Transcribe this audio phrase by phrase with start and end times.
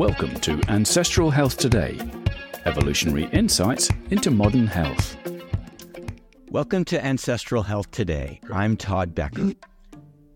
[0.00, 2.00] Welcome to Ancestral Health Today,
[2.64, 5.14] evolutionary insights into modern health.
[6.48, 8.40] Welcome to Ancestral Health Today.
[8.50, 9.52] I'm Todd Becker.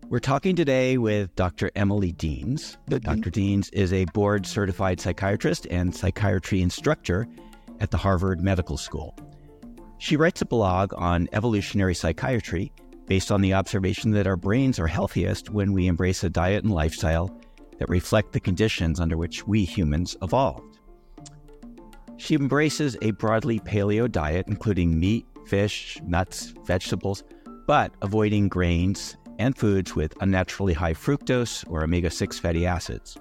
[0.07, 1.71] We're talking today with Dr.
[1.75, 2.77] Emily Deans.
[2.89, 3.31] Dr.
[3.31, 7.27] Deans is a board certified psychiatrist and psychiatry instructor
[7.79, 9.17] at the Harvard Medical School.
[9.97, 12.71] She writes a blog on evolutionary psychiatry
[13.07, 16.71] based on the observation that our brains are healthiest when we embrace a diet and
[16.71, 17.35] lifestyle
[17.77, 20.79] that reflect the conditions under which we humans evolved.
[22.17, 27.23] She embraces a broadly paleo diet, including meat, fish, nuts, vegetables,
[27.67, 33.17] but avoiding grains and foods with unnaturally high fructose or omega 6 fatty acids.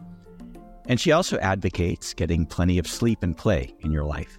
[0.87, 4.39] And she also advocates getting plenty of sleep and play in your life.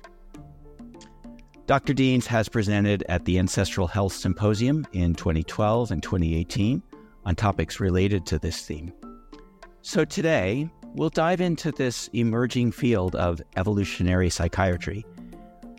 [1.65, 1.93] Dr.
[1.93, 6.83] Deans has presented at the Ancestral Health Symposium in 2012 and 2018
[7.25, 8.93] on topics related to this theme.
[9.87, 15.05] So today, we'll dive into this emerging field of evolutionary psychiatry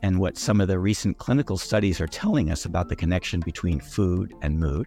[0.00, 3.80] and what some of the recent clinical studies are telling us about the connection between
[3.80, 4.86] food and mood,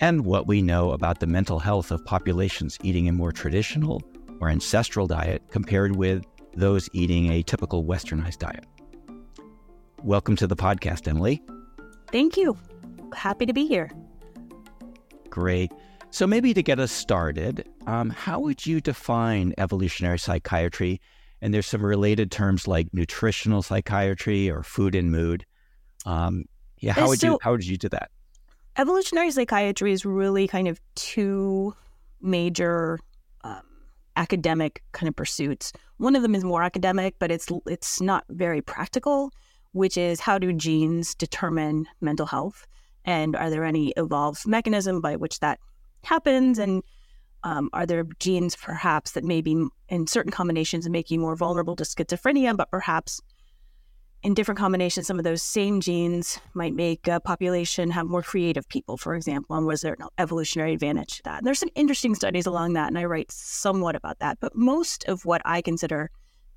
[0.00, 4.02] and what we know about the mental health of populations eating a more traditional
[4.40, 6.24] or ancestral diet compared with
[6.56, 8.66] those eating a typical westernized diet.
[10.02, 11.40] Welcome to the podcast, Emily.
[12.10, 12.58] Thank you.
[13.14, 13.92] Happy to be here.
[15.30, 15.70] Great.
[16.14, 21.00] So, maybe to get us started, um, how would you define evolutionary psychiatry?
[21.42, 25.44] And there's some related terms like nutritional psychiatry or food and mood.
[26.06, 26.44] Um,
[26.78, 28.12] yeah, how would so, you how would you do that?
[28.76, 31.74] Evolutionary psychiatry is really kind of two
[32.20, 33.00] major
[33.42, 33.62] um,
[34.14, 35.72] academic kind of pursuits.
[35.96, 39.32] One of them is more academic, but it's it's not very practical,
[39.72, 42.68] which is how do genes determine mental health,
[43.04, 45.58] and are there any evolved mechanism by which that
[46.06, 46.58] happens?
[46.58, 46.82] And
[47.44, 51.84] um, are there genes perhaps that maybe in certain combinations make you more vulnerable to
[51.84, 53.20] schizophrenia but perhaps
[54.22, 58.66] in different combinations some of those same genes might make a population have more creative
[58.68, 59.54] people for example?
[59.56, 61.38] And was there an evolutionary advantage to that?
[61.38, 64.38] And there's some interesting studies along that and i write somewhat about that.
[64.40, 66.10] But most of what i consider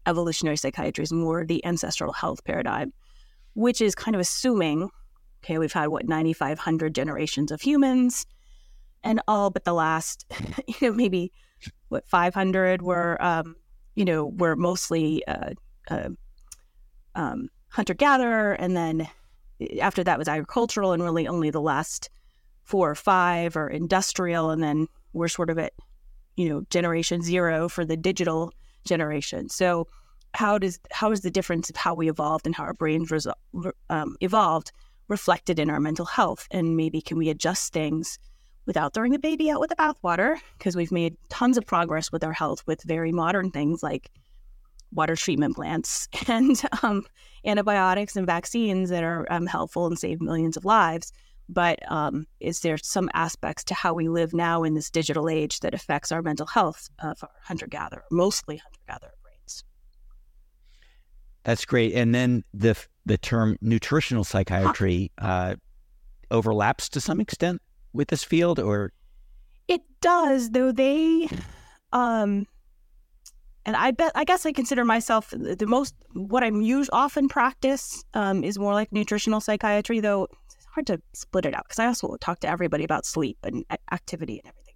[0.05, 2.93] evolutionary psychiatry is more the ancestral health paradigm
[3.53, 4.89] which is kind of assuming
[5.43, 8.25] okay we've had what 9500 generations of humans
[9.07, 10.25] and all but the last,
[10.67, 11.31] you know, maybe
[11.87, 13.55] what 500 were, um,
[13.95, 15.51] you know, were mostly uh,
[15.89, 16.09] uh,
[17.15, 19.07] um, hunter gatherer, and then
[19.61, 22.09] eh, after that was agricultural, and really only the last
[22.63, 25.71] four or five are industrial, and then we're sort of at,
[26.35, 28.51] you know, generation zero for the digital
[28.83, 29.47] generation.
[29.47, 29.87] So
[30.33, 33.71] how does how is the difference of how we evolved and how our brains resol-
[33.89, 34.73] um, evolved
[35.07, 38.19] reflected in our mental health, and maybe can we adjust things
[38.67, 42.23] without throwing the baby out with the bathwater, because we've made tons of progress with
[42.23, 44.11] our health with very modern things like
[44.91, 47.03] water treatment plants and um,
[47.45, 51.11] antibiotics and vaccines that are um, helpful and save millions of lives.
[51.49, 55.61] But um, is there some aspects to how we live now in this digital age
[55.61, 59.63] that affects our mental health of our hunter gatherer, mostly hunter gatherer brains?
[61.45, 61.93] That's great.
[61.93, 65.55] And then the the term nutritional psychiatry uh,
[66.29, 67.61] overlaps to some extent
[67.97, 68.93] with this field or?
[69.67, 71.27] It does though they
[71.91, 72.47] um
[73.65, 78.03] and I bet I guess I consider myself the most what I'm used often practice
[78.13, 81.87] um, is more like nutritional psychiatry though it's hard to split it out because I
[81.87, 84.75] also talk to everybody about sleep and activity and everything.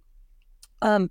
[0.82, 1.10] Um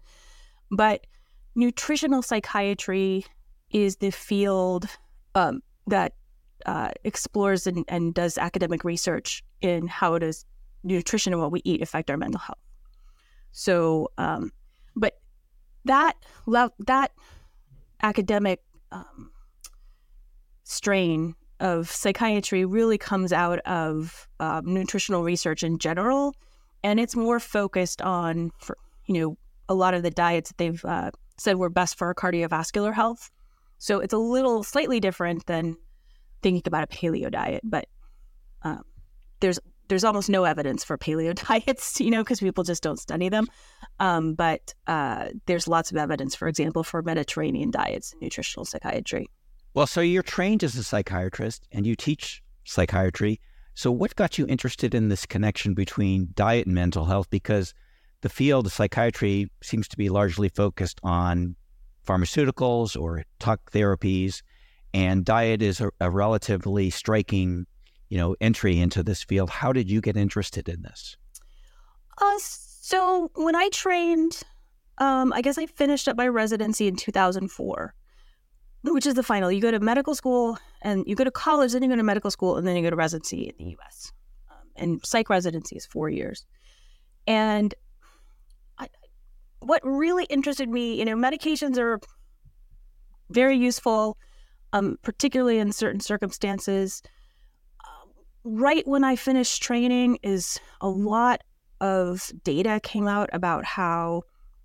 [0.70, 1.08] but
[1.56, 3.26] nutritional psychiatry
[3.72, 4.88] is the field
[5.36, 6.14] um, that
[6.66, 10.46] uh, explores and, and does academic research in how does
[10.84, 12.60] nutrition and what we eat affect our mental health.
[13.52, 14.52] So, um,
[14.96, 15.20] but
[15.86, 16.16] that
[16.80, 17.12] that
[18.02, 18.62] academic
[18.92, 19.32] um,
[20.64, 26.34] strain of psychiatry really comes out of um, nutritional research in general,
[26.84, 29.38] and it's more focused on, for, you know,
[29.70, 33.30] a lot of the diets that they've uh, said were best for our cardiovascular health.
[33.78, 35.78] So it's a little slightly different than
[36.42, 37.88] thinking about a paleo diet, but
[38.64, 38.84] um,
[39.40, 39.60] there's
[39.92, 43.46] there's almost no evidence for paleo diets, you know, because people just don't study them.
[44.00, 49.28] Um, but uh, there's lots of evidence, for example, for Mediterranean diets and nutritional psychiatry.
[49.74, 53.42] Well, so you're trained as a psychiatrist and you teach psychiatry.
[53.74, 57.30] So, what got you interested in this connection between diet and mental health?
[57.30, 57.74] Because
[58.22, 61.56] the field of psychiatry seems to be largely focused on
[62.08, 64.42] pharmaceuticals or talk therapies,
[64.94, 67.66] and diet is a, a relatively striking
[68.12, 69.50] you know, entry into this field.
[69.50, 71.16] How did you get interested in this?
[72.22, 74.42] Uh, so when I trained,
[74.98, 77.96] um, I guess I finished up my residency in 2004.
[78.84, 79.52] which is the final.
[79.52, 82.32] You go to medical school and you go to college, then you go to medical
[82.32, 84.12] school, and then you go to residency in the US.
[84.50, 86.46] Um, and psych residency is four years.
[87.28, 87.74] And
[89.62, 92.00] what really interested me, you know, medications are
[93.30, 94.18] very useful,
[94.74, 97.02] um, particularly in certain circumstances.
[98.44, 101.44] Right when I finished training, is a lot
[101.80, 104.24] of data came out about how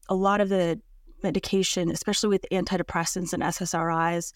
[0.08, 0.80] a lot of the
[1.22, 4.32] medication, especially with antidepressants and SSRIs,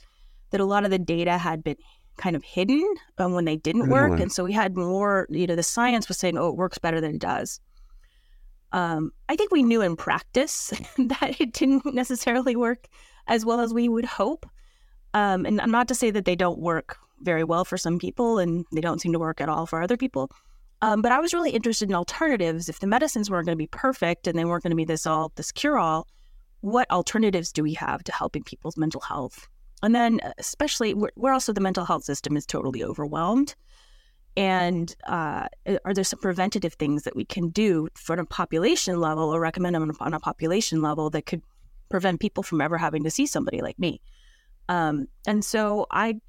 [0.51, 1.77] that a lot of the data had been
[2.17, 2.85] kind of hidden
[3.19, 4.21] um, when they didn't work.
[4.21, 7.01] And so we had more, you know, the science was saying, oh, it works better
[7.01, 7.61] than it does.
[8.73, 12.87] Um, I think we knew in practice that it didn't necessarily work
[13.27, 14.47] as well as we would hope.
[15.15, 18.39] Um, and I'm not to say that they don't work very well for some people
[18.39, 20.31] and they don't seem to work at all for other people.
[20.83, 22.69] Um, but I was really interested in alternatives.
[22.69, 25.07] If the medicines weren't going to be perfect and they weren't going to be this
[25.07, 26.07] all this cure all,
[26.61, 29.49] what alternatives do we have to helping people's mental health?
[29.83, 33.55] And then, uh, especially, we're, also the mental health system is totally overwhelmed.
[34.37, 35.49] And uh,
[35.85, 39.75] are there some preventative things that we can do for a population level or recommend
[39.75, 41.43] them on a population level that could
[41.89, 44.01] prevent people from ever having to see somebody like me?
[44.69, 46.21] Um, and so I,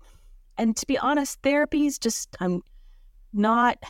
[0.61, 2.61] and to be honest, therapy is just, I'm
[3.33, 3.83] not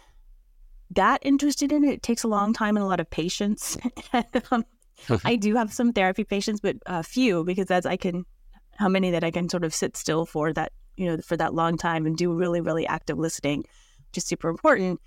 [0.91, 1.95] that interested in it.
[1.95, 3.77] It takes a long time and a lot of patience.
[4.51, 4.63] um,
[5.25, 8.25] I do have some therapy patients, but a few because that's I can
[8.77, 11.53] how many that I can sort of sit still for that you know for that
[11.53, 13.65] long time and do really really active listening,
[14.07, 15.01] which is super important.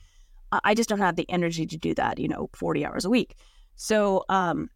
[0.62, 3.36] I just don't have the energy to do that, you know, forty hours a week.
[3.76, 4.68] So um,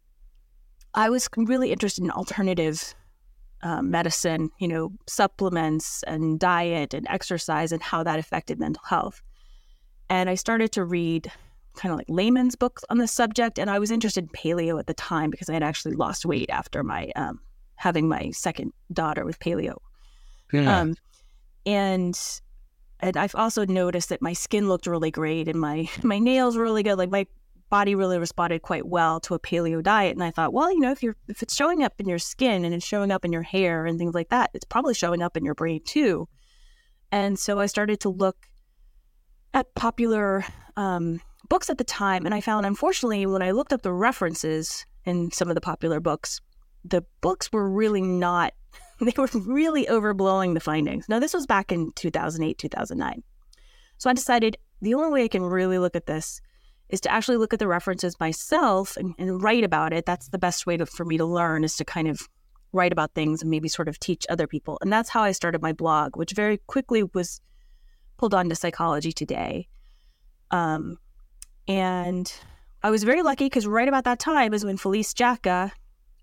[0.93, 2.95] I was really interested in alternative
[3.63, 9.21] uh, medicine, you know, supplements and diet and exercise and how that affected mental health.
[10.09, 11.31] And I started to read
[11.75, 13.59] kind of like layman's books on the subject.
[13.59, 16.49] And I was interested in paleo at the time because I had actually lost weight
[16.49, 17.39] after my um,
[17.75, 19.77] having my second daughter with paleo.
[20.51, 20.79] Yeah.
[20.79, 20.95] Um,
[21.65, 22.19] and
[23.01, 26.63] and I've also noticed that my skin looked really great and my my nails were
[26.63, 26.97] really good.
[26.97, 27.27] Like my
[27.69, 30.15] body really responded quite well to a paleo diet.
[30.15, 32.65] And I thought, well, you know, if you're if it's showing up in your skin
[32.65, 35.37] and it's showing up in your hair and things like that, it's probably showing up
[35.37, 36.27] in your brain too.
[37.11, 38.47] And so I started to look
[39.53, 40.45] at popular
[40.77, 44.85] um, books at the time, and I found, unfortunately, when I looked up the references
[45.05, 46.39] in some of the popular books,
[46.85, 48.53] the books were really not,
[48.99, 51.09] they were really overblowing the findings.
[51.09, 53.23] Now, this was back in 2008, 2009.
[53.97, 56.41] So I decided the only way I can really look at this
[56.89, 60.05] is to actually look at the references myself and, and write about it.
[60.05, 62.27] That's the best way to, for me to learn is to kind of
[62.71, 64.77] write about things and maybe sort of teach other people.
[64.81, 67.41] And that's how I started my blog, which very quickly was
[68.17, 69.67] pulled onto Psychology Today.
[70.51, 70.97] Um,
[71.67, 72.31] and
[72.81, 75.71] I was very lucky because right about that time is when Felice Jacka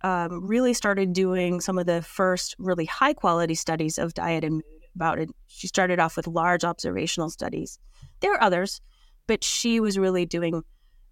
[0.02, 4.54] um, really started doing some of the first really high quality studies of diet and
[4.54, 4.64] mood
[4.94, 5.30] about it.
[5.46, 7.78] She started off with large observational studies.
[8.20, 8.80] There are others,
[9.26, 10.62] but she was really doing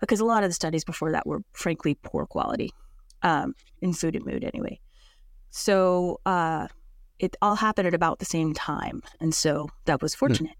[0.01, 2.71] because a lot of the studies before that were frankly poor quality
[3.23, 4.79] um, in food and mood anyway.
[5.51, 6.69] So uh,
[7.19, 10.19] it all happened at about the same time, and so that was hmm.
[10.19, 10.57] fortunate.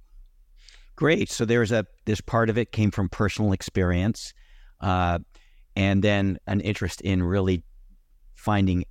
[0.97, 1.31] Great.
[1.31, 4.33] So there's a this part of it came from personal experience,
[4.81, 5.19] uh,
[5.77, 7.65] and then an interest in really
[8.35, 8.85] finding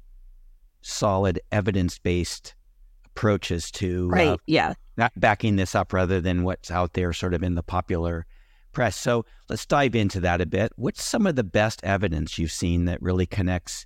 [0.81, 2.55] solid evidence based
[3.05, 4.27] approaches to uh, right.
[4.27, 7.63] Uh, yeah, not backing this up rather than what's out there sort of in the
[7.63, 8.25] popular
[8.73, 8.95] press.
[8.95, 10.71] So let's dive into that a bit.
[10.75, 13.85] What's some of the best evidence you've seen that really connects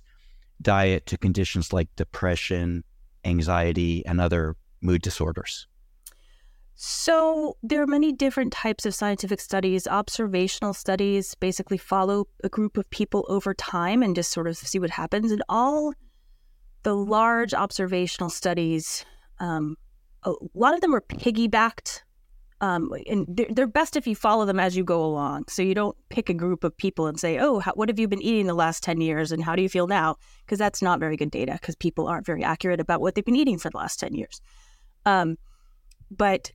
[0.60, 2.84] diet to conditions like depression,
[3.24, 5.66] anxiety, and other mood disorders?
[6.80, 9.88] So, there are many different types of scientific studies.
[9.88, 14.78] Observational studies basically follow a group of people over time and just sort of see
[14.78, 15.32] what happens.
[15.32, 15.92] And all
[16.84, 19.04] the large observational studies,
[19.40, 19.76] um,
[20.22, 22.02] a lot of them are piggybacked.
[22.60, 25.44] Um, and they're, best if you follow them as you go along.
[25.48, 28.08] So you don't pick a group of people and say, oh, how, what have you
[28.08, 30.16] been eating the last 10 years and how do you feel now?
[30.44, 33.36] Because that's not very good data because people aren't very accurate about what they've been
[33.36, 34.40] eating for the last 10 years.
[35.06, 35.38] Um,
[36.10, 36.50] but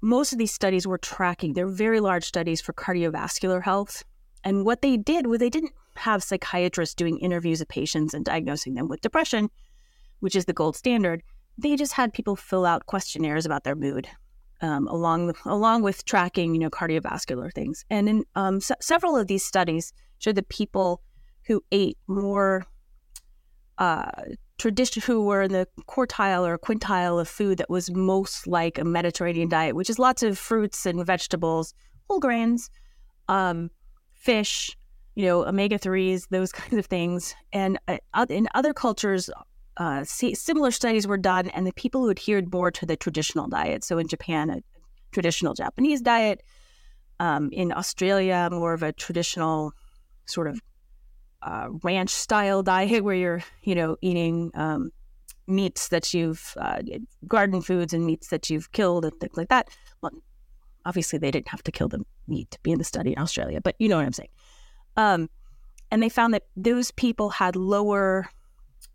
[0.00, 4.04] most of these studies were tracking, they're very large studies for cardiovascular health.
[4.42, 8.74] And what they did was they didn't have psychiatrists doing interviews of patients and diagnosing
[8.74, 9.50] them with depression,
[10.20, 11.22] which is the gold standard.
[11.56, 14.08] They just had people fill out questionnaires about their mood,
[14.60, 17.84] um, along along with tracking, you know, cardiovascular things.
[17.90, 21.02] And in um, several of these studies showed that people
[21.46, 22.66] who ate more
[23.78, 24.10] uh,
[24.58, 28.84] tradition who were in the quartile or quintile of food that was most like a
[28.84, 31.74] Mediterranean diet, which is lots of fruits and vegetables,
[32.08, 32.70] whole grains,
[33.28, 33.70] um,
[34.12, 34.76] fish,
[35.14, 37.34] you know, omega threes, those kinds of things.
[37.52, 39.28] And uh, in other cultures,
[39.76, 43.84] uh, similar studies were done, and the people who adhered more to the traditional diet.
[43.84, 44.62] So in Japan, a
[45.12, 46.42] traditional Japanese diet.
[47.20, 49.72] Um, in Australia, more of a traditional
[50.26, 50.60] sort of
[51.42, 54.90] uh, ranch style diet where you're, you know, eating um,
[55.46, 56.82] meats that you've uh,
[57.26, 59.68] garden foods and meats that you've killed and things like that.
[60.00, 60.12] Well,
[60.84, 63.60] obviously they didn't have to kill the meat to be in the study in Australia,
[63.60, 64.30] but you know what I'm saying.
[64.96, 65.30] Um,
[65.90, 68.26] and they found that those people had lower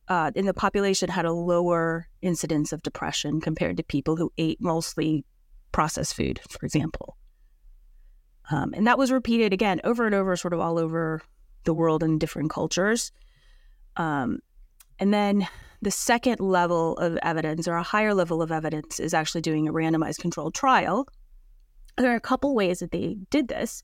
[0.10, 4.60] uh, in the population had a lower incidence of depression compared to people who ate
[4.60, 5.24] mostly
[5.72, 7.16] processed food, for example.
[8.52, 11.22] Um, and that was repeated again over and over, sort of all over
[11.64, 13.12] the world in different cultures.
[13.98, 14.40] Um,
[14.98, 15.48] and then
[15.82, 19.74] the second level of evidence, or a higher level of evidence, is actually doing a
[19.74, 21.08] randomized controlled trial.
[21.98, 23.84] There are a couple ways that they did this.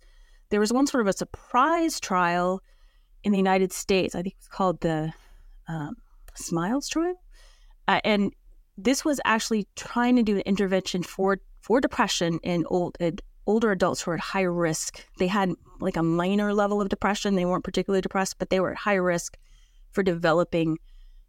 [0.49, 2.61] There was one sort of a surprise trial
[3.23, 4.15] in the United States.
[4.15, 5.13] I think it's called the
[5.67, 5.95] um,
[6.37, 7.21] Smiles trial,
[7.87, 8.33] uh, and
[8.77, 12.97] this was actually trying to do an intervention for for depression in old
[13.47, 15.05] older adults who are at high risk.
[15.17, 17.35] They had like a minor level of depression.
[17.35, 19.37] They weren't particularly depressed, but they were at high risk
[19.91, 20.77] for developing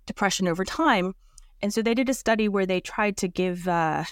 [0.06, 1.14] depression over time.
[1.62, 4.04] And so they did a study where they tried to give uh,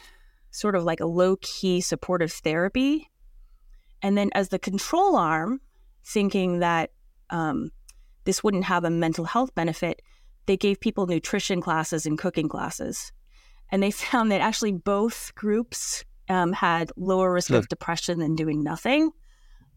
[0.51, 3.11] sort of like a low key supportive therapy.
[4.03, 5.61] And then as the control arm,
[6.05, 6.91] thinking that
[7.31, 7.71] um,
[8.25, 10.03] this wouldn't have a mental health benefit,
[10.47, 13.13] they gave people nutrition classes and cooking classes.
[13.71, 18.63] And they found that actually both groups um, had lower risk of depression than doing
[18.63, 19.11] nothing.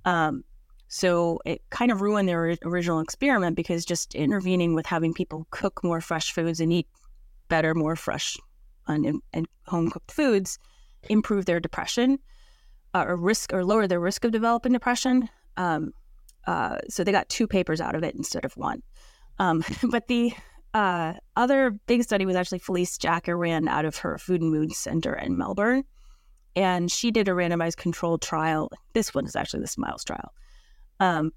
[0.06, 0.44] Um,
[0.88, 5.84] so it kind of ruined their original experiment because just intervening with having people cook
[5.84, 6.88] more fresh foods and eat
[7.50, 8.38] better, more fresh
[8.88, 10.60] and, and home cooked foods
[11.10, 12.20] improve their depression
[12.94, 15.30] uh, or risk or lower their risk of developing depression.
[15.58, 15.94] Um,
[16.46, 18.82] uh, so they got two papers out of it instead of one.
[19.40, 20.34] Um, but the
[20.74, 24.74] uh, other big study was actually Felice Jacka ran out of her Food and Mood
[24.74, 25.84] Center in Melbourne
[26.58, 28.72] and she did a randomized controlled trial.
[28.94, 30.34] This one is actually the Smiles trial.
[31.00, 31.32] Um,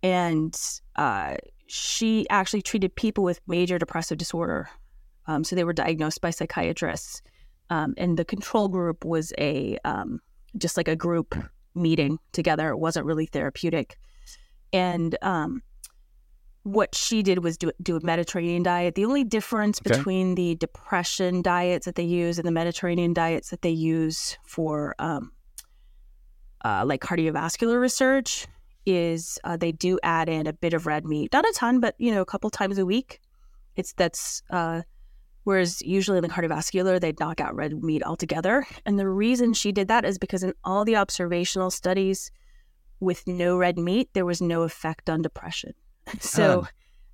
[0.00, 0.56] and
[0.94, 4.70] uh, she actually treated people with major depressive disorder.
[5.26, 7.20] Um, so they were diagnosed by psychiatrists.
[7.68, 10.20] Um, and the control group was a um,
[10.56, 11.34] just like a group
[11.74, 12.68] meeting together.
[12.68, 13.96] It wasn't really therapeutic.
[14.72, 15.62] And um,
[16.64, 18.94] what she did was do, do a Mediterranean diet.
[18.94, 19.96] The only difference okay.
[19.96, 24.94] between the depression diets that they use and the Mediterranean diets that they use for
[24.98, 25.30] um,
[26.64, 28.46] uh, like cardiovascular research
[28.86, 31.94] is uh, they do add in a bit of red meat, not a ton, but
[31.98, 33.20] you know, a couple times a week.
[33.76, 34.82] It's that's uh,
[35.44, 38.66] whereas usually in the cardiovascular they knock out red meat altogether.
[38.86, 42.30] And the reason she did that is because in all the observational studies
[43.00, 45.74] with no red meat, there was no effect on depression.
[46.20, 46.68] So um,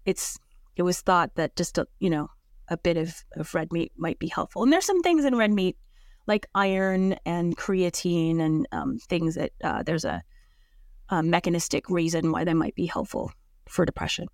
[0.04, 0.38] it's
[0.76, 2.28] it was thought that just a you know
[2.70, 4.62] a bit of, of red meat might be helpful.
[4.62, 5.76] And there's some things in red meat
[6.26, 10.22] like iron and creatine and um, things that uh, there's a,
[11.08, 13.32] a mechanistic reason why they might be helpful
[13.68, 14.28] for depression.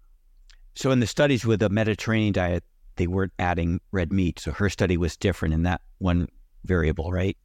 [0.75, 2.65] So in the studies with the Mediterranean diet,
[2.97, 4.39] they weren't adding red meat.
[4.39, 6.29] So her study was different in that one
[6.65, 7.37] variable, right?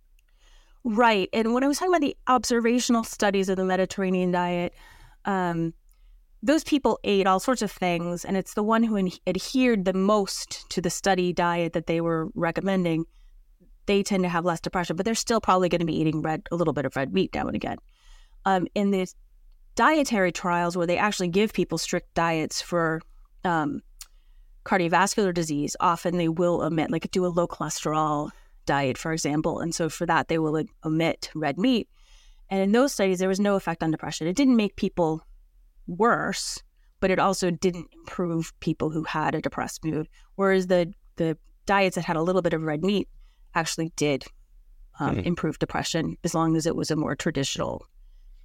[0.84, 1.30] Right.
[1.32, 4.74] And when I was talking about the observational studies of the Mediterranean diet,
[5.24, 5.74] um,
[6.43, 9.93] those people ate all sorts of things, and it's the one who in- adhered the
[9.93, 13.05] most to the study diet that they were recommending.
[13.86, 16.48] They tend to have less depression, but they're still probably going to be eating red,
[16.51, 17.77] a little bit of red meat now and again.
[18.45, 19.07] Um, in the
[19.75, 23.01] dietary trials, where they actually give people strict diets for
[23.43, 23.81] um,
[24.65, 28.31] cardiovascular disease, often they will omit, like do a low cholesterol
[28.65, 31.88] diet, for example, and so for that they will omit red meat.
[32.50, 34.27] And in those studies, there was no effect on depression.
[34.27, 35.24] It didn't make people
[35.88, 36.61] worse,
[37.00, 40.07] but it also didn't improve people who had a depressed mood.
[40.35, 43.07] Whereas the the diets that had a little bit of red meat
[43.53, 44.23] actually did
[45.00, 45.25] um, mm.
[45.25, 47.85] improve depression as long as it was a more traditional,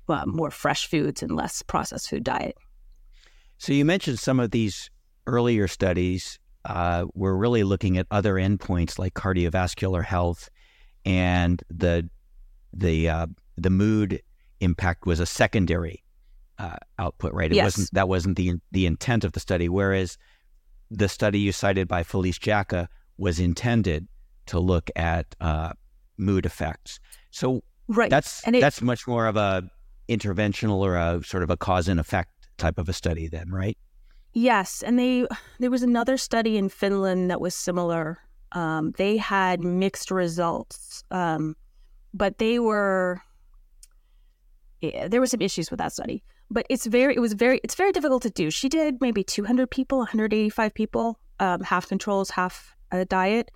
[0.09, 2.57] uh, more fresh foods and less processed food diet.
[3.59, 4.90] So you mentioned some of these
[5.26, 10.50] earlier studies uh, were really looking at other endpoints like cardiovascular health,
[11.05, 12.09] and the
[12.73, 13.26] the uh,
[13.57, 14.23] the mood
[14.61, 16.02] impact was a secondary
[16.59, 17.51] uh, output, right?
[17.51, 17.65] It yes.
[17.65, 19.69] wasn't that wasn't the the intent of the study.
[19.69, 20.19] Whereas
[20.91, 24.07] the study you cited by Felice Jacka was intended
[24.47, 25.73] to look at uh,
[26.17, 27.01] mood effects.
[27.31, 28.11] So right.
[28.11, 29.69] that's and it, that's much more of a
[30.09, 33.77] interventional or a sort of a cause and effect type of a study, then, right?
[34.33, 35.27] Yes, and they
[35.59, 38.19] there was another study in Finland that was similar.
[38.53, 41.57] Um, they had mixed results, um,
[42.15, 43.21] but they were
[44.81, 47.75] yeah, there were some issues with that study but it's very it was very it's
[47.75, 52.75] very difficult to do she did maybe 200 people 185 people um, half controls, half
[52.91, 53.50] a diet,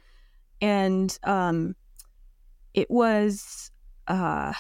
[0.61, 1.75] and um,
[2.75, 3.71] it was.
[4.07, 4.53] Uh,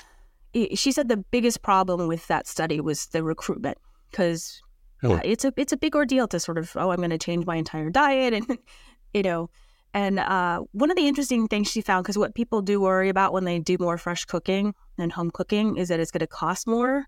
[0.52, 3.78] it, she said the biggest problem with that study was the recruitment
[4.10, 4.60] because
[5.02, 5.14] oh.
[5.14, 7.46] uh, it's a it's a big ordeal to sort of oh I'm going to change
[7.46, 8.58] my entire diet and
[9.14, 9.48] you know
[9.94, 13.32] and uh, one of the interesting things she found because what people do worry about
[13.32, 16.66] when they do more fresh cooking and home cooking is that it's going to cost
[16.66, 17.06] more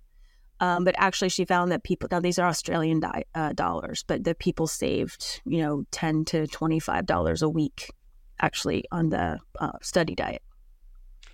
[0.63, 4.23] um, but actually, she found that people now these are Australian di- uh, dollars, but
[4.23, 7.91] the people saved you know ten to twenty five dollars a week
[8.39, 10.41] actually on the uh, study diet.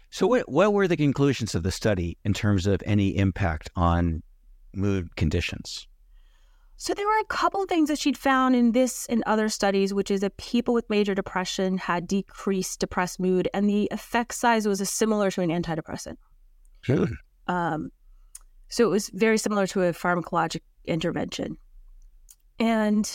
[0.08, 4.23] So, what what were the conclusions of the study in terms of any impact on
[4.75, 5.87] mood conditions?
[6.80, 9.92] So there were a couple of things that she'd found in this and other studies,
[9.92, 14.66] which is that people with major depression had decreased depressed mood, and the effect size
[14.66, 16.16] was similar to an antidepressant.
[16.87, 17.14] Good.
[17.49, 17.90] Um,
[18.68, 21.56] so it was very similar to a pharmacologic intervention.
[22.58, 23.10] And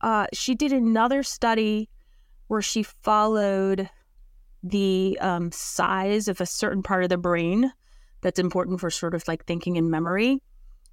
[0.00, 1.88] uh, she did another study
[2.48, 3.88] where she followed
[4.62, 7.72] the um, size of a certain part of the brain
[8.20, 10.42] that's important for sort of like thinking and memory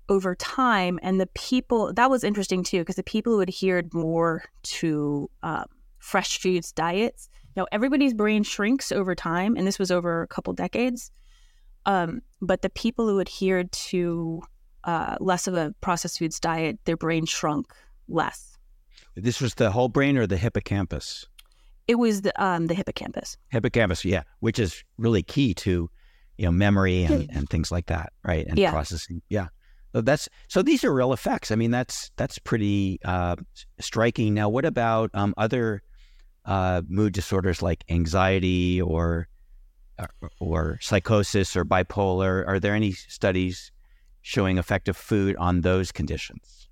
[0.09, 0.99] over time.
[1.01, 5.65] And the people, that was interesting too, because the people who adhered more to um,
[5.99, 10.53] fresh foods diets, now everybody's brain shrinks over time, and this was over a couple
[10.53, 11.11] decades.
[11.87, 14.43] Um, but the people who adhered to
[14.83, 17.73] uh, less of a processed foods diet, their brain shrunk
[18.07, 18.57] less.
[19.15, 21.25] This was the whole brain or the hippocampus?
[21.87, 23.37] It was the um, the hippocampus.
[23.49, 25.89] Hippocampus, yeah, which is really key to
[26.37, 28.45] you know memory and, and things like that, right?
[28.45, 28.71] And yeah.
[28.71, 29.47] processing, yeah.
[29.93, 31.49] So that's so these are real effects.
[31.49, 33.37] I mean, that's that's pretty uh,
[33.79, 34.33] striking.
[34.33, 35.81] Now, what about um, other
[36.45, 39.29] uh, mood disorders like anxiety or
[40.39, 42.47] or psychosis or bipolar?
[42.47, 43.71] Are there any studies
[44.21, 46.67] showing effective food on those conditions?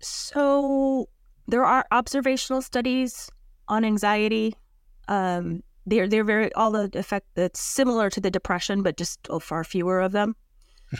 [0.00, 1.08] So
[1.46, 3.30] there are observational studies
[3.68, 4.54] on anxiety.
[5.08, 9.64] Um, they're they're very all the effect that's similar to the depression, but just far
[9.64, 10.36] fewer of them.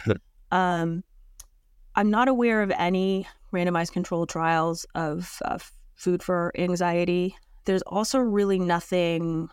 [0.50, 1.04] um,
[1.96, 7.36] I'm not aware of any randomized controlled trials of, of food for anxiety.
[7.64, 9.50] There's also really nothing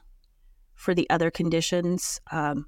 [0.78, 2.22] for the other conditions.
[2.32, 2.66] Um,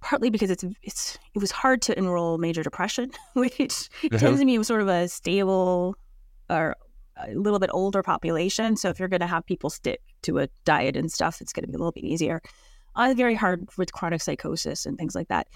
[0.00, 4.18] partly because it's it's it was hard to enroll major depression, which uh-huh.
[4.18, 5.96] tends to be sort of a stable
[6.48, 6.76] or
[7.16, 8.76] a little bit older population.
[8.76, 11.64] So if you're going to have people stick to a diet and stuff, it's going
[11.64, 12.40] to be a little bit easier.
[12.94, 15.48] Uh, very hard with chronic psychosis and things like that.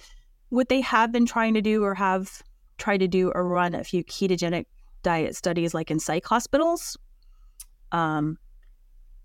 [0.48, 2.42] What they have been trying to do or have
[2.78, 4.66] tried to do or run a few ketogenic
[5.02, 6.96] diet studies, like in psych hospitals.
[7.92, 8.38] Um,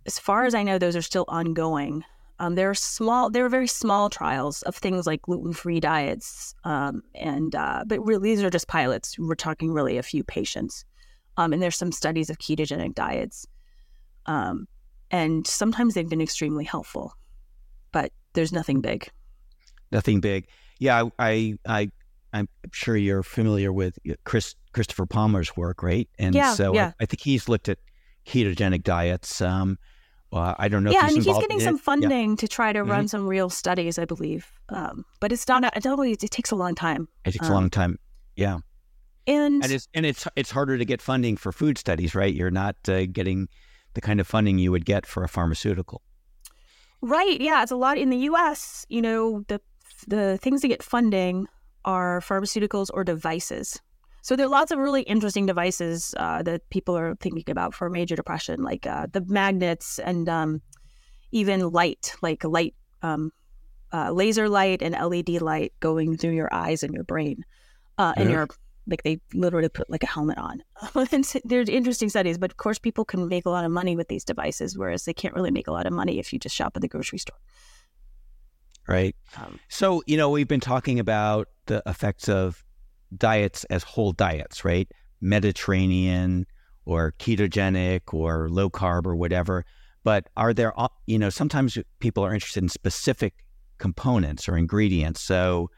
[0.05, 2.03] as far as I know, those are still ongoing.
[2.41, 7.03] Um, there are small, there are very small trials of things like gluten-free diets, um,
[7.13, 9.15] and uh, but really these are just pilots.
[9.19, 10.83] We're talking really a few patients,
[11.37, 13.45] um, and there's some studies of ketogenic diets,
[14.25, 14.67] um,
[15.11, 17.13] and sometimes they've been extremely helpful,
[17.91, 19.07] but there's nothing big.
[19.91, 20.47] Nothing big.
[20.79, 21.91] Yeah, I, I,
[22.33, 26.09] I am sure you're familiar with Chris Christopher Palmer's work, right?
[26.17, 26.93] And yeah, so yeah.
[26.99, 27.77] I, I think he's looked at
[28.25, 29.41] ketogenic diets.
[29.41, 29.77] Um,
[30.31, 30.91] well, I don't know.
[30.91, 32.35] Yeah, and he's getting some funding yeah.
[32.37, 32.91] to try to mm-hmm.
[32.91, 34.49] run some real studies, I believe.
[34.69, 35.65] Um, but it's not.
[35.75, 36.03] I don't know.
[36.03, 37.09] It takes a long time.
[37.25, 37.99] It takes um, a long time.
[38.37, 38.59] Yeah.
[39.27, 42.33] And and it's and it's it's harder to get funding for food studies, right?
[42.33, 43.49] You're not uh, getting
[43.93, 46.01] the kind of funding you would get for a pharmaceutical.
[47.01, 47.39] Right.
[47.39, 48.85] Yeah, it's a lot in the U.S.
[48.89, 49.59] You know, the
[50.07, 51.47] the things that get funding
[51.83, 53.81] are pharmaceuticals or devices.
[54.21, 57.89] So there are lots of really interesting devices uh, that people are thinking about for
[57.89, 60.61] major depression, like uh, the magnets and um,
[61.31, 63.31] even light, like light, um,
[63.91, 67.43] uh, laser light and LED light going through your eyes and your brain,
[67.97, 68.47] uh, and your
[68.87, 70.63] like they literally put like a helmet on.
[71.43, 74.23] there's interesting studies, but of course people can make a lot of money with these
[74.23, 76.81] devices, whereas they can't really make a lot of money if you just shop at
[76.81, 77.37] the grocery store.
[78.87, 79.15] Right.
[79.37, 82.63] Um, so you know we've been talking about the effects of
[83.17, 84.91] diets as whole diets, right?
[85.21, 86.45] Mediterranean
[86.85, 89.65] or ketogenic or low carb or whatever.
[90.03, 90.73] But are there,
[91.05, 93.33] you know, sometimes people are interested in specific
[93.77, 95.21] components or ingredients.
[95.21, 95.69] So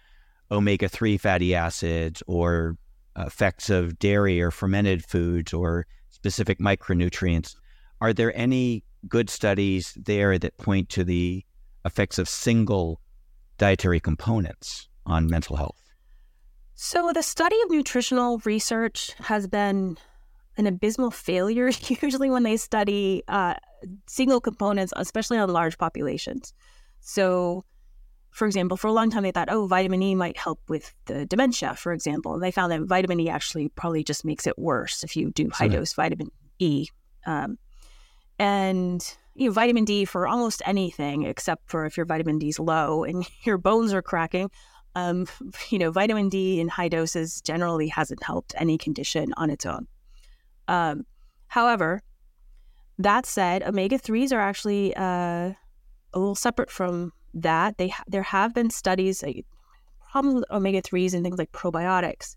[0.52, 2.78] omega 3 fatty acids or
[3.18, 7.56] effects of dairy or fermented foods or specific micronutrients.
[8.00, 11.44] Are there any good studies there that point to the
[11.86, 13.02] effects of single
[13.58, 15.83] dietary components on mental health?
[16.86, 19.98] So, the study of nutritional research has been
[20.58, 23.54] an abysmal failure, usually when they study uh,
[24.06, 26.54] single components, especially on large populations.
[27.00, 27.64] So,
[28.32, 31.26] for example, for a long time they thought, oh, vitamin E might help with the
[31.26, 32.34] dementia, for example.
[32.34, 35.50] And they found that vitamin E actually probably just makes it worse if you do
[35.54, 36.88] high dose vitamin E.
[37.26, 37.60] Um,
[38.38, 39.02] and
[39.36, 43.06] you know, vitamin D for almost anything except for if your vitamin D is low
[43.06, 44.52] and your bones are cracking.
[44.96, 45.28] Um,
[45.70, 49.88] you know, vitamin D in high doses generally hasn't helped any condition on its own.
[50.68, 51.06] Um,
[51.48, 52.02] however,
[53.00, 55.54] that said, omega threes are actually uh,
[56.14, 57.78] a little separate from that.
[57.78, 59.24] They ha- there have been studies.
[59.24, 59.46] Like,
[60.14, 62.36] problem with omega threes and things like probiotics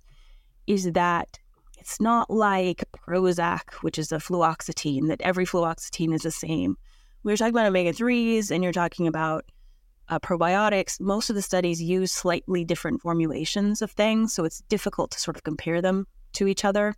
[0.66, 1.38] is that
[1.78, 6.76] it's not like Prozac, which is a fluoxetine, that every fluoxetine is the same.
[7.22, 9.44] We're talking about omega 3s and you're talking about
[10.08, 11.00] uh, probiotics.
[11.00, 15.36] Most of the studies use slightly different formulations of things, so it's difficult to sort
[15.36, 16.94] of compare them to each other.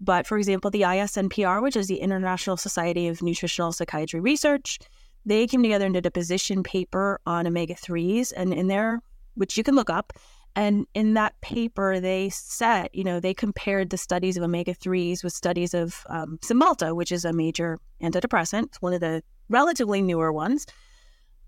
[0.00, 4.78] But for example, the ISNPR, which is the International Society of Nutritional Psychiatry Research,
[5.24, 8.32] they came together and did a position paper on omega 3s.
[8.36, 9.00] And in there,
[9.34, 10.12] which you can look up,
[10.54, 15.22] and in that paper, they said, you know, they compared the studies of omega 3s
[15.22, 20.32] with studies of um, Cymbalta, which is a major antidepressant, one of the relatively newer
[20.32, 20.66] ones.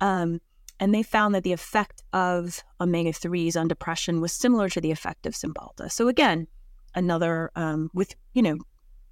[0.01, 0.41] Um,
[0.81, 4.91] and they found that the effect of omega 3s on depression was similar to the
[4.91, 5.91] effect of Cymbalta.
[5.91, 6.47] So, again,
[6.95, 8.59] another um, with, you know,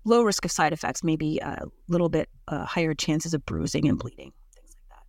[0.04, 3.98] low risk of side effects, maybe a little bit uh, higher chances of bruising and
[3.98, 5.06] bleeding, things like that.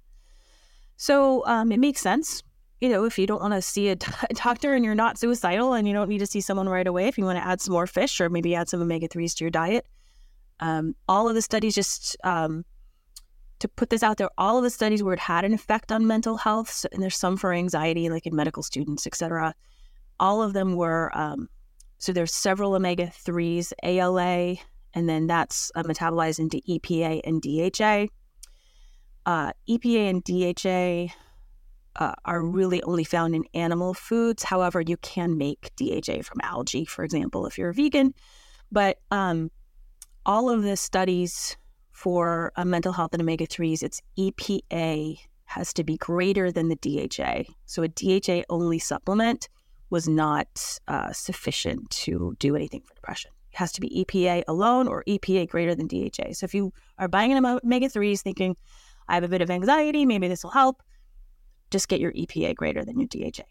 [0.98, 2.44] So, um, it makes sense
[2.80, 3.96] you know, if you don't want to see a,
[4.34, 7.18] doctor and you're not suicidal and you don't need to see someone right away, if
[7.18, 9.52] you want to add some more fish or maybe add some omega 3s to your
[9.52, 9.86] diet,
[10.60, 12.66] um, all of the studies just um,
[13.60, 16.06] to put this out there, all of the studies where it had an effect on
[16.06, 19.54] mental health, so, and there's some for anxiety, like in medical students, etc.
[20.20, 21.50] All of them were um,
[22.00, 24.56] so there's several omega 3s, ALA,
[24.94, 28.08] and then that's uh, metabolized into EPA and DHA.
[29.26, 31.14] Uh, EPA and DHA
[31.96, 34.44] uh, are really only found in animal foods.
[34.44, 38.14] However, you can make DHA from algae, for example, if you're a vegan.
[38.72, 39.50] But um,
[40.26, 41.58] all of the studies
[41.98, 46.76] for uh, mental health and omega 3s, its EPA has to be greater than the
[46.76, 47.52] DHA.
[47.66, 49.50] So a DHA only supplement
[49.90, 53.32] was not uh, sufficient to do anything for depression.
[53.52, 56.34] It has to be EPA alone or EPA greater than DHA.
[56.34, 58.56] So if you are buying an omega 3s thinking,
[59.08, 60.84] I have a bit of anxiety, maybe this will help,
[61.72, 63.46] just get your EPA greater than your DHA.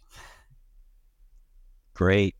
[1.94, 2.36] Great.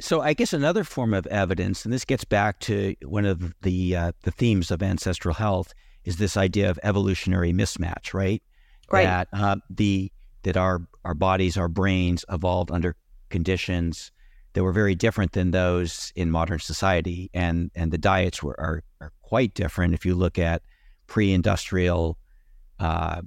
[0.00, 3.96] So I guess another form of evidence, and this gets back to one of the
[3.96, 8.42] uh, the themes of ancestral health, is this idea of evolutionary mismatch, right?
[8.90, 9.04] Right.
[9.04, 10.12] That uh, the
[10.44, 12.96] that our our bodies, our brains evolved under
[13.28, 14.12] conditions
[14.52, 18.82] that were very different than those in modern society, and and the diets were are,
[19.00, 19.94] are quite different.
[19.94, 20.62] If you look at
[21.08, 22.18] pre-industrial
[22.78, 23.22] uh,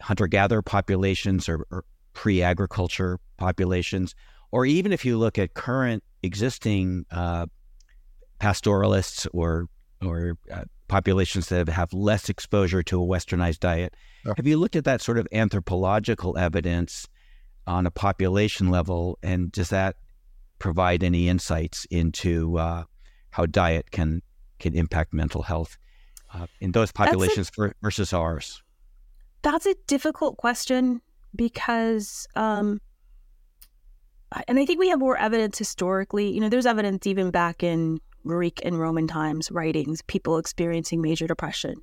[0.00, 4.14] hunter gatherer populations or, or pre agriculture populations,
[4.54, 7.44] or even if you look at current existing uh,
[8.38, 9.66] pastoralists or
[10.00, 13.94] or uh, populations that have less exposure to a westernized diet.
[14.36, 17.08] Have you looked at that sort of anthropological evidence
[17.66, 19.96] on a population level, and does that
[20.60, 22.84] provide any insights into uh,
[23.30, 24.22] how diet can
[24.60, 25.76] can impact mental health
[26.32, 28.62] uh, in those populations a, versus ours?
[29.42, 31.00] That's a difficult question
[31.34, 32.80] because, um,
[34.48, 36.30] and I think we have more evidence historically.
[36.30, 41.26] You know, there's evidence even back in Greek and Roman times, writings, people experiencing major
[41.26, 41.76] depression.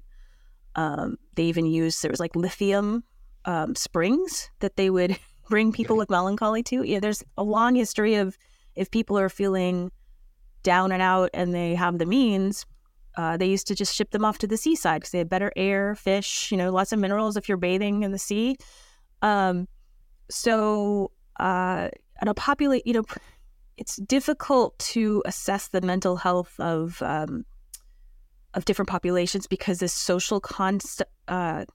[0.76, 3.04] Um, they even used there was like lithium
[3.46, 5.18] um, springs that they would
[5.50, 6.84] bring people with melancholy to.
[6.84, 8.38] Yeah, there's a long history of
[8.76, 9.92] if people are feeling
[10.64, 12.66] down and out and they have the means,
[13.18, 15.52] uh, they used to just ship them off to the seaside because they had better
[15.56, 18.58] air, fish, you know, lots of minerals if you're bathing in the sea.
[19.22, 19.68] Um,
[20.30, 21.90] so, uh,
[22.22, 23.04] and a populate, you know,
[23.78, 27.46] it's difficult to assess the mental health of um,
[28.54, 31.66] of different populations because the social const uh,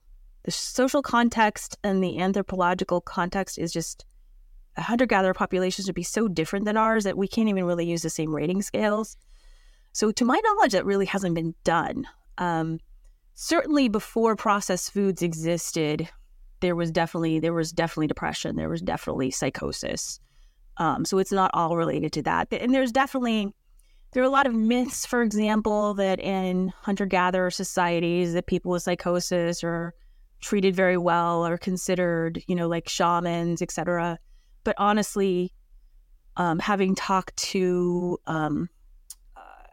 [0.43, 4.05] the social context and the anthropological context is just
[4.77, 7.85] a hunter gatherer populations would be so different than ours that we can't even really
[7.85, 9.17] use the same rating scales.
[9.91, 12.07] So, to my knowledge, that really hasn't been done.
[12.37, 12.79] Um,
[13.33, 16.07] certainly, before processed foods existed,
[16.61, 18.55] there was definitely there was definitely depression.
[18.55, 20.19] There was definitely psychosis.
[20.79, 22.47] Um, so it's not all related to that.
[22.51, 23.53] And there's definitely
[24.13, 28.71] there are a lot of myths, for example, that in hunter gatherer societies that people
[28.71, 29.93] with psychosis are
[30.39, 34.17] treated very well or considered, you know, like shamans, etc.
[34.63, 35.51] But honestly,
[36.37, 38.69] um, having talked to um,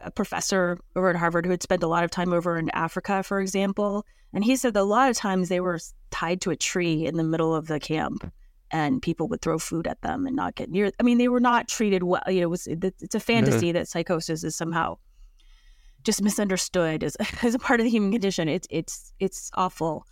[0.00, 3.22] a professor over at Harvard who had spent a lot of time over in Africa,
[3.22, 4.04] for example.
[4.32, 5.78] And he said that a lot of times they were
[6.10, 8.32] tied to a tree in the middle of the camp
[8.70, 10.90] and people would throw food at them and not get near.
[10.98, 12.22] I mean, they were not treated well.
[12.28, 14.98] You know, it was, it's a fantasy that psychosis is somehow
[16.04, 18.48] just misunderstood as, as a part of the human condition.
[18.48, 20.06] It's it's it's awful.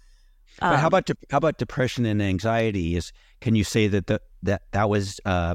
[0.61, 2.97] Um, but how about how about depression and anxiety?
[2.97, 5.55] Is can you say that the, that that was uh,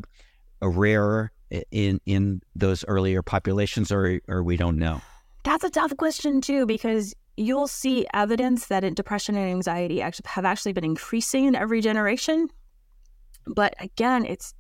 [0.62, 1.32] a rare
[1.72, 5.02] in in those earlier populations, or or we don't know?
[5.44, 10.46] That's a tough question too, because you'll see evidence that depression and anxiety actually have
[10.46, 12.50] actually been increasing in every generation.
[13.54, 14.54] But again, it's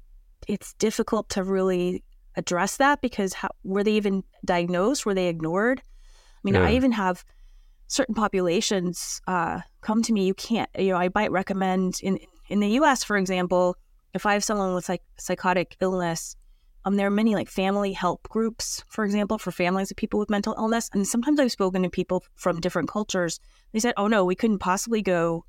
[0.47, 2.04] it's difficult to really
[2.36, 5.06] address that because how, were they even diagnosed?
[5.06, 5.82] Were they ignored?
[5.82, 6.67] I mean, yeah.
[6.67, 7.26] I even have
[7.88, 10.26] certain populations uh, come to me.
[10.26, 12.19] You can't, you know, I might recommend in
[12.50, 13.76] in the U.S., for example,
[14.13, 16.38] if I have someone with like psychotic illness,
[16.86, 20.30] um, there are many like family help groups, for example, for families of people with
[20.30, 20.89] mental illness.
[20.93, 23.39] And sometimes I've spoken to people from different cultures.
[23.73, 25.43] They said, "Oh no, we couldn't possibly go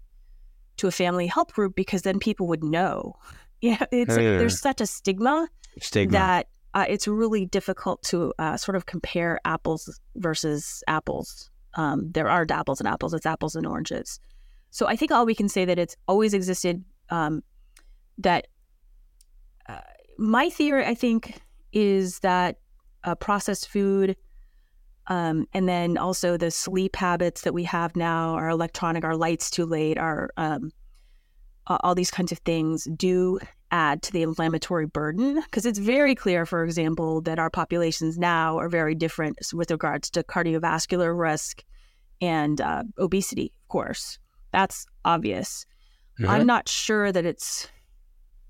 [0.79, 3.15] to a family help group because then people would know."
[3.61, 5.49] Yeah, it's like, there's such a stigma,
[5.81, 6.13] stigma.
[6.13, 11.51] that uh, it's really difficult to uh, sort of compare apples versus apples.
[11.75, 14.21] Um, there are apples and apples; it's apples and oranges.
[14.71, 16.85] So I think all we can say that it's always existed.
[17.11, 17.43] Um,
[18.19, 18.47] that
[19.69, 19.81] uh,
[20.19, 21.41] my theory, I think,
[21.73, 22.59] is that
[23.05, 24.17] uh, processed food,
[25.09, 29.51] um, and then also the sleep habits that we have now, our electronic, our lights
[29.51, 30.71] too late, our um,
[31.67, 33.39] all these kinds of things do
[33.71, 38.59] add to the inflammatory burden because it's very clear, for example, that our populations now
[38.59, 41.63] are very different with regards to cardiovascular risk
[42.21, 44.19] and uh, obesity, of course.
[44.53, 45.67] That's obvious.
[46.19, 46.31] Mm-hmm.
[46.31, 47.69] I'm not sure that it's,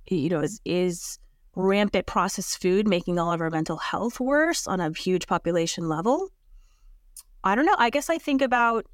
[0.08, 1.18] you know, is, is
[1.56, 6.30] rampant processed food making all of our mental health worse on a huge population level.
[7.44, 7.76] I don't know.
[7.78, 8.86] I guess I think about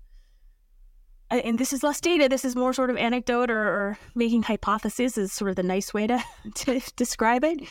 [1.31, 2.29] and this is less data.
[2.29, 5.93] This is more sort of anecdote or, or making hypotheses is sort of the nice
[5.93, 6.23] way to,
[6.55, 7.63] to describe it.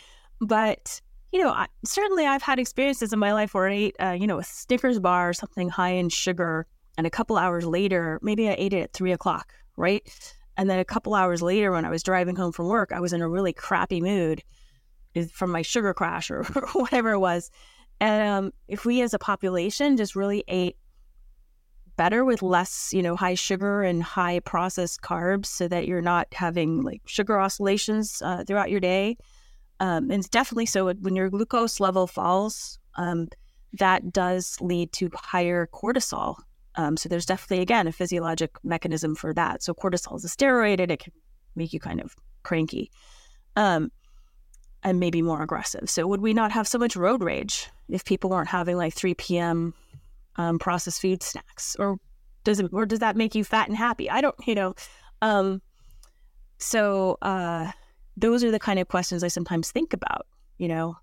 [0.41, 0.99] But
[1.31, 4.27] you know, I, certainly I've had experiences in my life where I ate, uh, you
[4.27, 8.47] know, a Snickers bar or something high in sugar, and a couple hours later, maybe
[8.47, 10.03] I ate it at three o'clock, right?
[10.57, 13.13] And then a couple hours later, when I was driving home from work, I was
[13.13, 14.43] in a really crappy mood
[15.31, 17.49] from my sugar crash or, or whatever it was.
[18.03, 20.75] And um, if we as a population just really ate
[21.95, 26.27] better with less, you know, high sugar and high processed carbs so that you're not
[26.33, 29.15] having like sugar oscillations uh, throughout your day.
[29.79, 33.29] Um, and it's definitely so when your glucose level falls, um,
[33.79, 36.35] that does lead to higher cortisol.
[36.75, 39.63] Um, so there's definitely, again, a physiologic mechanism for that.
[39.63, 41.13] So cortisol is a steroid and it can
[41.55, 42.91] make you kind of cranky
[43.55, 43.93] um,
[44.83, 45.89] and maybe more aggressive.
[45.89, 49.13] So would we not have so much road rage if people weren't having like 3
[49.15, 49.73] p.m
[50.35, 51.97] um, processed food snacks, or
[52.43, 54.09] does it, or does that make you fat and happy?
[54.09, 54.75] I don't, you know.
[55.21, 55.61] Um,
[56.57, 57.71] so uh,
[58.17, 60.27] those are the kind of questions I sometimes think about.
[60.57, 60.97] You know.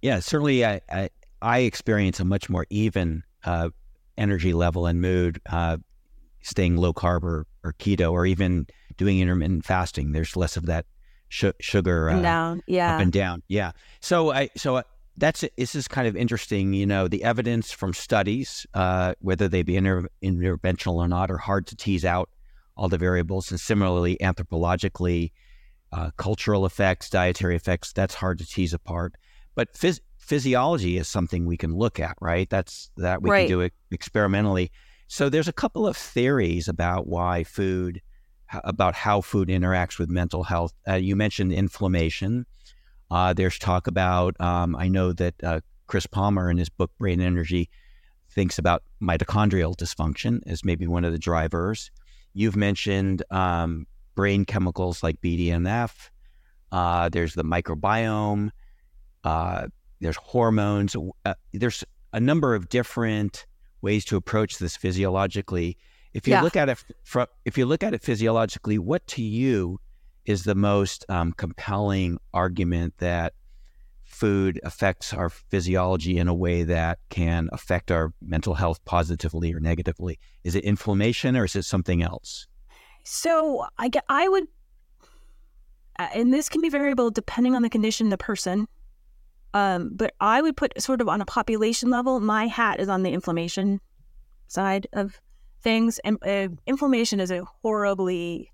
[0.00, 0.64] Yeah, certainly.
[0.64, 3.70] I I, I experience a much more even uh,
[4.16, 5.78] energy level and mood, uh,
[6.42, 10.12] staying low carb or, or keto, or even doing intermittent fasting.
[10.12, 10.86] There's less of that
[11.32, 13.72] sh- sugar uh, down, yeah, up and down, yeah.
[14.00, 14.82] So I so
[15.16, 16.74] that's this is kind of interesting.
[16.74, 21.38] You know, the evidence from studies, uh, whether they be inter- interventional or not, are
[21.38, 22.28] hard to tease out
[22.76, 23.50] all the variables.
[23.50, 25.32] And similarly, anthropologically,
[25.92, 29.14] uh, cultural effects, dietary effects, that's hard to tease apart.
[29.54, 32.48] But phys- physiology is something we can look at, right?
[32.48, 33.40] That's that we right.
[33.40, 34.70] can do it experimentally.
[35.08, 38.00] So there's a couple of theories about why food,
[38.64, 40.72] about how food interacts with mental health.
[40.88, 42.46] Uh, you mentioned inflammation.
[43.10, 47.20] Uh, there's talk about, um, I know that uh, Chris Palmer in his book Brain
[47.20, 47.68] Energy
[48.30, 51.90] thinks about mitochondrial dysfunction as maybe one of the drivers.
[52.34, 56.10] You've mentioned um, brain chemicals like BDNF.
[56.70, 58.50] Uh, there's the microbiome.
[59.24, 59.66] Uh,
[60.00, 60.96] there's hormones.
[61.24, 63.46] Uh, there's a number of different
[63.82, 65.76] ways to approach this physiologically.
[66.14, 66.42] If you yeah.
[66.42, 69.80] look at it, from, if you look at it physiologically, what to you
[70.24, 73.32] is the most um, compelling argument that
[74.04, 79.58] food affects our physiology in a way that can affect our mental health positively or
[79.58, 80.18] negatively?
[80.44, 82.46] Is it inflammation or is it something else?
[83.04, 84.44] So I, I would,
[85.98, 88.68] uh, and this can be variable depending on the condition, the person.
[89.54, 93.02] Um, but I would put sort of on a population level, my hat is on
[93.02, 93.80] the inflammation
[94.46, 95.20] side of
[95.62, 95.98] things.
[96.00, 98.50] And uh, inflammation is a horribly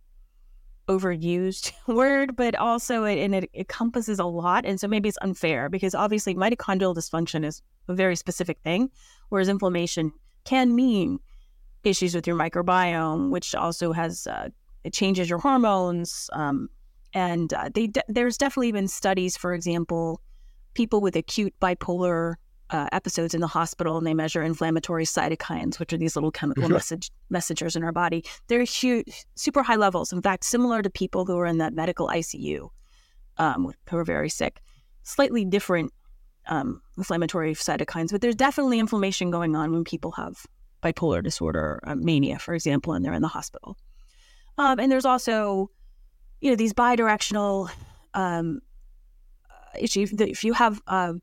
[0.88, 4.64] overused word, but also it, and it encompasses a lot.
[4.64, 8.90] And so maybe it's unfair because obviously mitochondrial dysfunction is a very specific thing,
[9.28, 10.12] whereas inflammation
[10.44, 11.18] can mean
[11.84, 14.48] issues with your microbiome, which also has uh,
[14.84, 16.30] it changes your hormones.
[16.32, 16.68] Um,
[17.14, 20.20] and uh, they de- there's definitely been studies, for example,
[20.74, 22.34] people with acute bipolar
[22.70, 26.64] uh, episodes in the hospital and they measure inflammatory cytokines, which are these little chemical
[26.64, 26.72] Sure.
[26.72, 28.24] message messengers in our body.
[28.48, 30.12] They're huge, super high levels.
[30.12, 32.68] In fact, similar to people who are in that medical ICU,
[33.38, 34.60] um, who are very sick.
[35.02, 35.92] Slightly different
[36.46, 40.44] um, inflammatory cytokines, but there's definitely inflammation going on when people have
[40.82, 43.76] bipolar disorder, uh, mania, for example, and they're in the hospital.
[44.58, 45.70] Um, and there's also,
[46.40, 47.70] you know, these bidirectional
[48.14, 48.60] um,
[49.78, 50.12] issues.
[50.12, 51.14] If you have uh,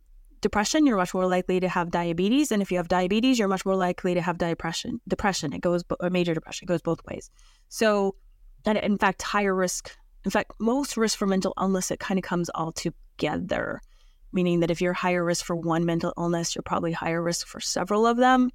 [0.46, 3.66] depression, you're much more likely to have diabetes, and if you have diabetes, you're much
[3.66, 5.02] more likely to have depression.
[5.08, 7.32] Depression, it goes or major depression, it goes both ways.
[7.70, 8.16] So,
[8.64, 9.98] and in fact, higher risk.
[10.24, 13.82] In fact, most risk for mental illness, it kind of comes all together,
[14.34, 17.60] meaning that if you're higher risk for one mental illness, you're probably higher risk for
[17.60, 18.52] several of them.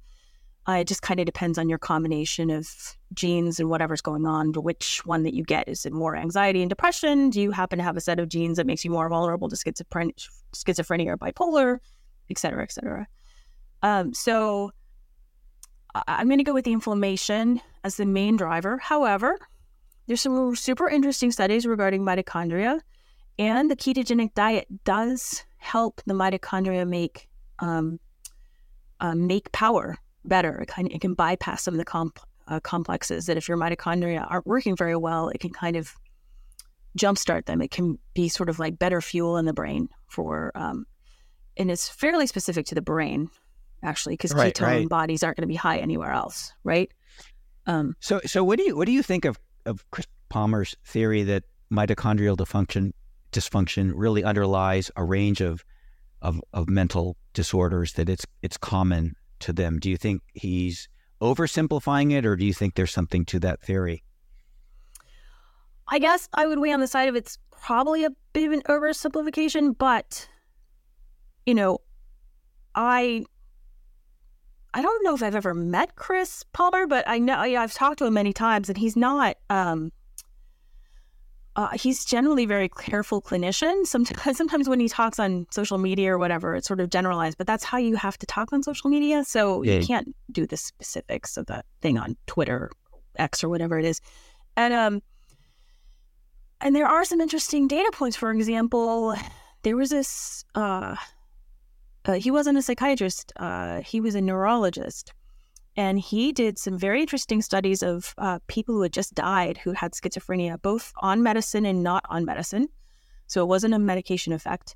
[0.67, 2.69] Uh, it just kind of depends on your combination of
[3.13, 5.67] genes and whatever's going on, to which one that you get.
[5.67, 7.31] Is it more anxiety and depression?
[7.31, 9.55] Do you happen to have a set of genes that makes you more vulnerable to
[9.55, 10.13] schizophrenia,
[10.53, 11.79] schizophrenia or bipolar,
[12.29, 13.07] et cetera, et cetera?
[13.81, 14.71] Um, so
[15.95, 18.77] I- I'm going to go with the inflammation as the main driver.
[18.77, 19.39] However,
[20.05, 22.81] there's some super interesting studies regarding mitochondria,
[23.39, 27.99] and the ketogenic diet does help the mitochondria make um,
[28.99, 30.59] uh, make power better.
[30.59, 33.57] It kind of, it can bypass some of the comp- uh, complexes that if your
[33.57, 35.95] mitochondria aren't working very well, it can kind of
[36.97, 37.61] jumpstart them.
[37.61, 40.85] It can be sort of like better fuel in the brain for, um,
[41.57, 43.29] and it's fairly specific to the brain,
[43.83, 44.89] actually, because Right, ketone right.
[44.89, 46.91] bodies aren't going to be high anywhere else, right?
[47.67, 51.23] Um, So, so what do you what do you think of of Chris Palmer's theory
[51.23, 52.91] that mitochondrial dysfunction
[53.31, 55.63] dysfunction really underlies a range of
[56.21, 59.79] of, of mental disorders that it's it's common to them?
[59.79, 60.89] Do you think he's
[61.21, 64.03] oversimplifying it, or do you think there's something to that theory?
[65.87, 68.61] I guess I would weigh on the side of it's probably a bit of an
[68.63, 70.27] oversimplification, but
[71.45, 71.79] you know,
[72.75, 73.23] I
[74.73, 78.05] I don't know if I've ever met Chris Palmer, but I know I've talked to
[78.05, 79.37] him many times, and he's not.
[79.49, 79.91] Um,
[81.55, 83.85] uh, he's generally a very careful clinician.
[83.85, 87.47] Sometimes, sometimes when he talks on social media or whatever, it's sort of generalized, but
[87.47, 89.23] that's how you have to talk on social media.
[89.25, 89.79] So Yeah.
[89.79, 92.71] you can't do the specifics of that thing on Twitter,
[93.17, 93.99] X, or whatever it is.
[94.55, 95.01] And um,
[96.61, 98.15] and there are some interesting data points.
[98.15, 99.15] For example,
[99.63, 100.45] there was this.
[100.55, 100.95] Uh,
[102.05, 103.31] uh, he wasn't a psychiatrist.
[103.35, 105.13] Uh, he was a neurologist,
[105.77, 109.71] and he did some very interesting studies of uh, people who had just died who
[109.71, 112.67] had schizophrenia, both on medicine and not on medicine.
[113.27, 114.75] So it wasn't a medication effect.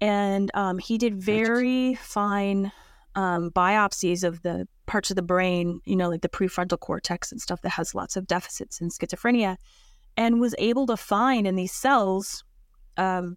[0.00, 2.70] And um, he did very fine
[3.14, 7.40] um, biopsies of the parts of the brain, you know, like the prefrontal cortex and
[7.40, 9.56] stuff that has lots of deficits in schizophrenia,
[10.16, 12.44] and was able to find in these cells
[12.96, 13.36] um,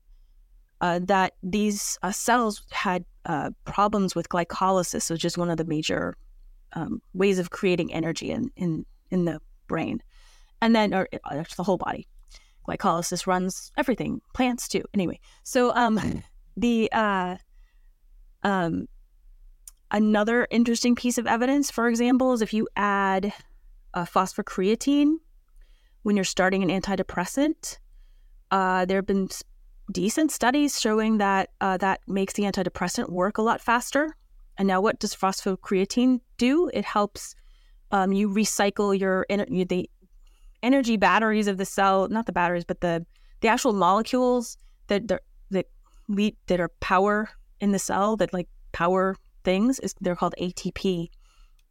[0.81, 5.65] uh, that these uh, cells had uh, problems with glycolysis, which is one of the
[5.65, 6.15] major
[6.75, 10.01] um, ways of creating energy in, in, in the brain.
[10.61, 12.07] And then, or uh, the whole body.
[12.67, 14.83] Glycolysis runs everything, plants too.
[14.93, 16.23] Anyway, so um,
[16.57, 17.35] the uh,
[18.43, 18.87] um,
[19.91, 23.33] another interesting piece of evidence, for example, is if you add
[23.93, 25.15] uh, phosphocreatine
[26.03, 27.77] when you're starting an antidepressant,
[28.51, 29.29] uh, there have been
[29.91, 34.15] decent studies showing that uh, that makes the antidepressant work a lot faster.
[34.57, 36.69] And now, what does phosphocreatine do?
[36.73, 37.35] It helps
[37.91, 39.89] um, you recycle your the
[40.63, 43.05] energy batteries of the cell, not the batteries, but the
[43.41, 45.67] the actual molecules that that that
[46.07, 51.09] lead that are power in the cell that like power things is they're called ATP,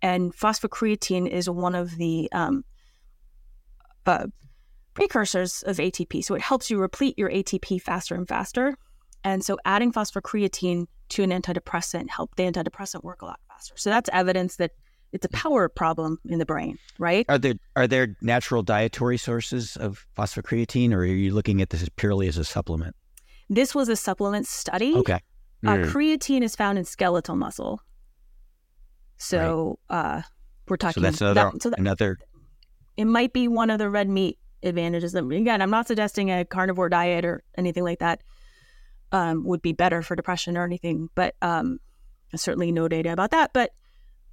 [0.03, 2.65] and phosphocreatine is one of the um,
[4.07, 4.27] uh,
[4.95, 6.25] precursors of ATP.
[6.25, 8.77] So it helps you replete your ATP faster and faster.
[9.25, 13.75] And so adding phosphocreatine to an antidepressant help the antidepressant work a lot faster.
[13.77, 14.73] So that's evidence that
[15.13, 17.25] it's a power problem in the brain, right?
[17.29, 21.89] Are there are there natural dietary sources of phosphocreatine, or are you looking at this
[21.97, 22.97] purely as a supplement?
[23.49, 24.95] This was a supplement study.
[24.97, 25.21] Okay.
[25.65, 25.85] Uh, Mm.
[25.93, 27.81] creatine is found in skeletal muscle.
[29.17, 30.23] So uh,
[30.69, 30.95] we're talking.
[30.95, 32.19] So that's another that- so that- another
[32.97, 35.13] it might be one of the red meat advantages.
[35.13, 38.21] That, again, I'm not suggesting a carnivore diet or anything like that
[39.13, 41.79] um, would be better for depression or anything, but um,
[42.35, 43.53] certainly no data about that.
[43.53, 43.71] But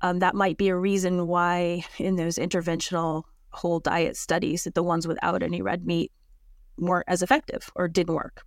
[0.01, 4.83] um, that might be a reason why in those interventional whole diet studies that the
[4.83, 6.11] ones without any red meat
[6.77, 8.43] weren't as effective or didn't work.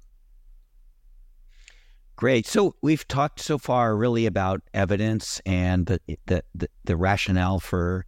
[2.16, 2.47] Great.
[2.47, 8.07] So we've talked so far really about evidence and the the the, the rationale for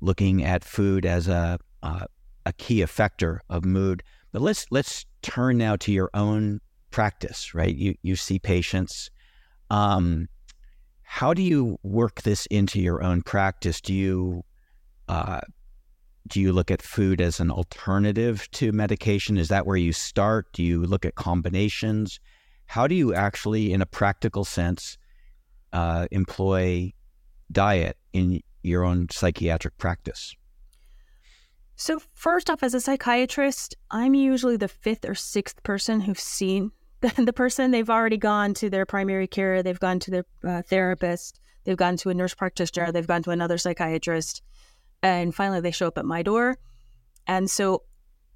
[0.00, 2.06] looking at food as a uh,
[2.44, 4.02] a key effector of mood.
[4.32, 6.60] But let's let's turn now to your own
[6.94, 7.54] practice.
[7.54, 7.74] Right.
[7.74, 9.10] You you see patients.
[9.68, 10.28] Um,
[11.02, 13.80] how do you work this into your own practice?
[13.80, 14.44] Do you
[15.08, 15.40] uh,
[16.28, 19.36] do you look at food as an alternative to medication?
[19.36, 20.52] Is that where you start?
[20.52, 22.20] Do you look at combinations?
[22.66, 24.96] How do you actually, in a practical sense,
[25.72, 26.92] uh, employ
[27.50, 30.34] diet in your own psychiatric practice?
[31.74, 36.70] So, first off, as a psychiatrist, I'm usually the fifth or sixth person who's seen
[37.16, 37.70] the, person.
[37.70, 41.96] They've already gone to their primary care, they've gone to their uh, therapist, they've gone
[41.98, 44.42] to a nurse practitioner, they've gone to another psychiatrist,
[45.02, 46.56] and finally they show up at my door.
[47.26, 47.82] And so,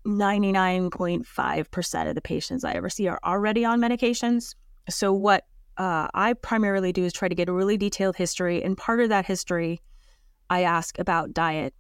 [0.07, 4.55] 99.5% of the patients I ever see are already on medications.
[4.89, 5.45] So, what
[5.77, 8.63] uh, I primarily do is try to get a really detailed history.
[8.63, 9.81] And part of that history,
[10.49, 11.75] I ask about diet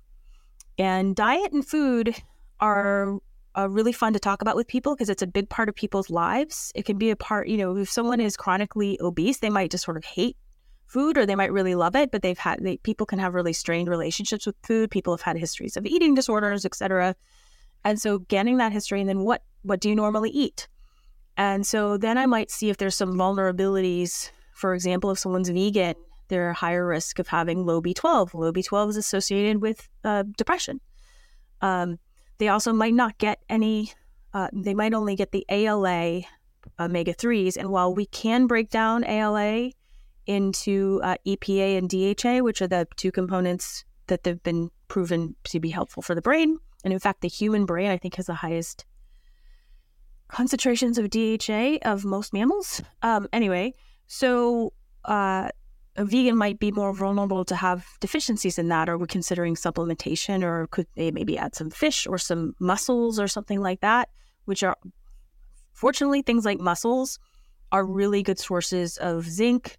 [0.78, 2.14] and diet and food
[2.61, 3.18] are
[3.59, 6.11] uh, really fun to talk about with people because it's a big part of people's
[6.11, 6.70] lives.
[6.74, 9.84] It can be a part, you know, if someone is chronically obese, they might just
[9.84, 10.36] sort of hate
[10.86, 13.52] food or they might really love it, but they've had, they, people can have really
[13.52, 14.90] strained relationships with food.
[14.90, 17.16] People have had histories of eating disorders, etc.
[17.84, 20.68] And so getting that history and then what, what do you normally eat?
[21.36, 24.30] And so then I might see if there's some vulnerabilities.
[24.52, 25.94] For example, if someone's vegan,
[26.28, 28.34] they're a higher risk of having low B12.
[28.34, 30.80] Low B12 is associated with uh, depression.
[31.61, 31.98] Um,
[32.39, 33.93] they also might not get any,
[34.32, 36.22] uh, they might only get the ALA
[36.78, 37.57] omega 3s.
[37.57, 39.70] And while we can break down ALA
[40.26, 45.61] into uh, EPA and DHA, which are the two components that have been proven to
[45.61, 48.34] be helpful for the brain, and in fact, the human brain, I think, has the
[48.34, 48.84] highest
[50.28, 52.82] concentrations of DHA of most mammals.
[53.03, 53.74] Um, anyway,
[54.07, 54.72] so
[55.05, 55.49] uh,
[55.99, 60.44] a vegan might be more vulnerable to have deficiencies in that, or we're considering supplementation,
[60.44, 64.09] or could they maybe add some fish or some mussels or something like that,
[64.44, 64.76] which are
[65.72, 67.18] fortunately things like mussels
[67.72, 69.76] are really good sources of zinc,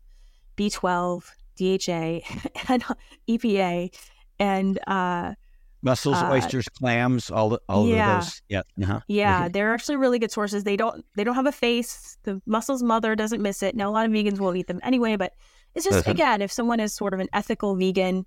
[0.58, 1.24] B12,
[1.56, 2.20] DHA,
[2.68, 2.84] and
[3.30, 3.96] EPA,
[4.40, 5.34] and uh,
[5.82, 8.18] mussels, uh, oysters, clams, all all yeah.
[8.18, 8.42] of those.
[8.50, 9.00] Yeah, uh-huh.
[9.08, 10.66] yeah, they're actually really good sources.
[10.66, 12.18] They don't they don't have a face.
[12.24, 13.74] The mussel's mother doesn't miss it.
[13.74, 15.34] Now a lot of vegans will eat them anyway, but
[15.76, 16.12] it's just uh-huh.
[16.12, 18.26] again, if someone is sort of an ethical vegan,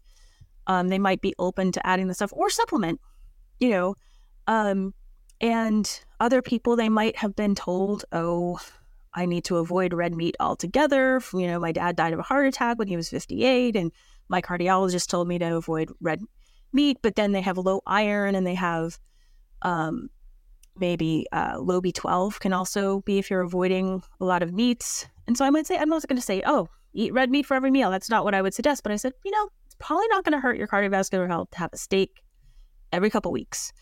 [0.67, 3.01] um, they might be open to adding the stuff or supplement,
[3.59, 3.95] you know.
[4.47, 4.95] Um,
[5.41, 8.61] and other people, they might have been told, "Oh,
[9.13, 12.47] I need to avoid red meat altogether." You know, my dad died of a heart
[12.47, 13.93] attack when he was 58, and
[14.29, 16.21] my cardiologist told me to avoid red
[16.73, 16.99] meat.
[17.03, 18.99] But then they have low iron, and they have
[19.63, 20.11] um,
[20.77, 25.07] maybe uh, low B12 can also be if you're avoiding a lot of meats.
[25.27, 27.55] And so I might say, I'm not going to say, oh, eat red meat for
[27.55, 27.91] every meal.
[27.91, 28.83] That's not what I would suggest.
[28.83, 31.59] But I said, you know, it's probably not going to hurt your cardiovascular health to
[31.59, 32.23] have a steak
[32.93, 33.73] every couple weeks.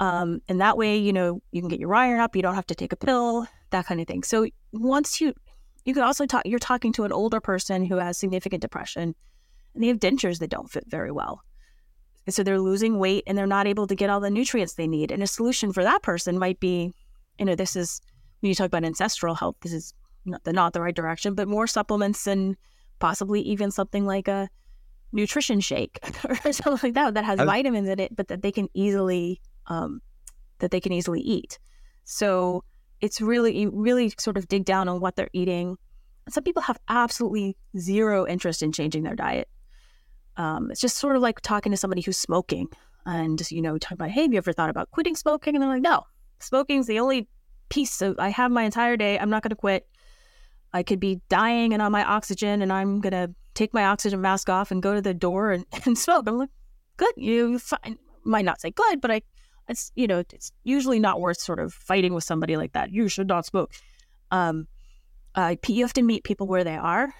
[0.00, 2.34] Um, and that way, you know, you can get your iron up.
[2.34, 4.22] You don't have to take a pill, that kind of thing.
[4.22, 5.34] So once you,
[5.84, 9.14] you can also talk, you're talking to an older person who has significant depression
[9.74, 11.42] and they have dentures that don't fit very well.
[12.26, 14.86] And so they're losing weight and they're not able to get all the nutrients they
[14.86, 15.10] need.
[15.10, 16.92] And a solution for that person might be,
[17.38, 18.00] you know, this is
[18.40, 19.94] when you talk about ancestral health, this is
[20.24, 22.56] not the, not the right direction, but more supplements and
[22.98, 24.48] possibly even something like a
[25.12, 25.98] nutrition shake
[26.28, 30.00] or something like that that has vitamins in it, but that they can easily um,
[30.58, 31.58] that they can easily eat.
[32.04, 32.64] So
[33.00, 35.76] it's really really sort of dig down on what they're eating.
[36.28, 39.48] Some people have absolutely zero interest in changing their diet.
[40.40, 42.68] Um, it's just sort of like talking to somebody who's smoking
[43.06, 45.70] and you know talking about hey have you ever thought about quitting smoking and they're
[45.70, 46.02] like no
[46.38, 47.26] smoking's the only
[47.70, 49.86] piece of i have my entire day i'm not going to quit
[50.72, 54.48] I could be dying and on my oxygen, and I'm gonna take my oxygen mask
[54.48, 56.24] off and go to the door and, and smoke.
[56.26, 56.50] I'm like,
[56.96, 57.98] good, you fine.
[58.24, 59.22] might not say good, but I,
[59.68, 62.92] it's you know, it's usually not worth sort of fighting with somebody like that.
[62.92, 63.72] You should not smoke.
[64.30, 64.68] Um,
[65.34, 67.12] uh, you have to meet people where they are,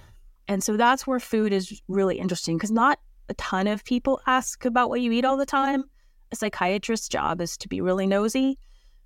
[0.49, 2.99] and so that's where food is really interesting because not
[3.31, 5.85] a ton of people ask about what you eat all the time.
[6.33, 8.59] A psychiatrist's job is to be really nosy,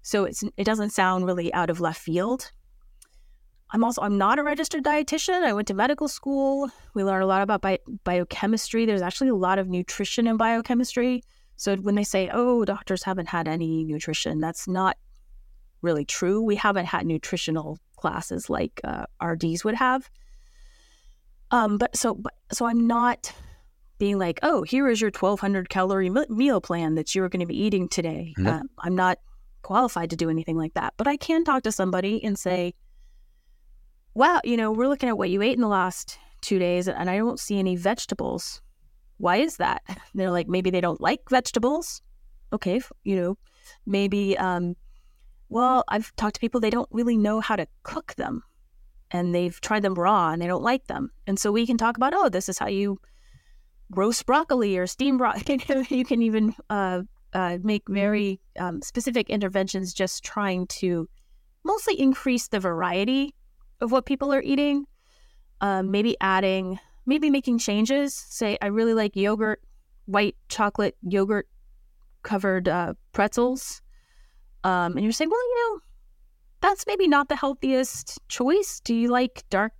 [0.02, 2.50] so it's it doesn't sound really out of left field
[3.74, 5.42] I'm also I'm not a registered dietitian.
[5.42, 6.70] I went to medical school.
[6.94, 8.86] We learn a lot about bi- biochemistry.
[8.86, 11.22] There's actually a lot of nutrition in biochemistry.
[11.56, 14.96] So when they say, "Oh, doctors haven't had any nutrition," that's not
[15.82, 16.40] really true.
[16.40, 20.08] We haven't had nutritional classes like uh, RDs would have.
[21.50, 23.32] Um, but so but, so I'm not
[23.98, 27.60] being like, "Oh, here is your 1,200 calorie meal plan that you're going to be
[27.60, 28.46] eating today." Mm-hmm.
[28.48, 29.18] Um, I'm not
[29.62, 32.74] qualified to do anything like that, but I can talk to somebody and say
[34.14, 37.10] wow, you know, we're looking at what you ate in the last two days and
[37.10, 38.62] I don't see any vegetables.
[39.18, 39.82] Why is that?
[40.14, 42.00] they're like, maybe they don't like vegetables.
[42.52, 43.38] Okay, you know,
[43.86, 44.76] maybe, um,
[45.48, 48.42] well, I've talked to people, they don't really know how to cook them.
[49.10, 51.10] and they've tried them raw and they don't like them.
[51.26, 52.98] And so we can talk about, oh, this is how you
[53.94, 55.60] roast broccoli or steam broccoli.
[55.88, 57.94] you can even uh, uh, make mm-hmm.
[57.94, 61.08] very um, specific interventions just trying to
[61.64, 63.34] mostly increase the variety
[63.80, 64.86] of what people are eating.
[65.60, 68.14] Um, maybe adding, maybe making changes.
[68.14, 69.62] Say, I really like yogurt,
[70.06, 71.48] white chocolate yogurt
[72.22, 73.80] covered uh, pretzels.
[74.64, 75.80] Um, and you're saying, well, you know,
[76.60, 78.80] that's maybe not the healthiest choice.
[78.80, 79.72] Do you like dark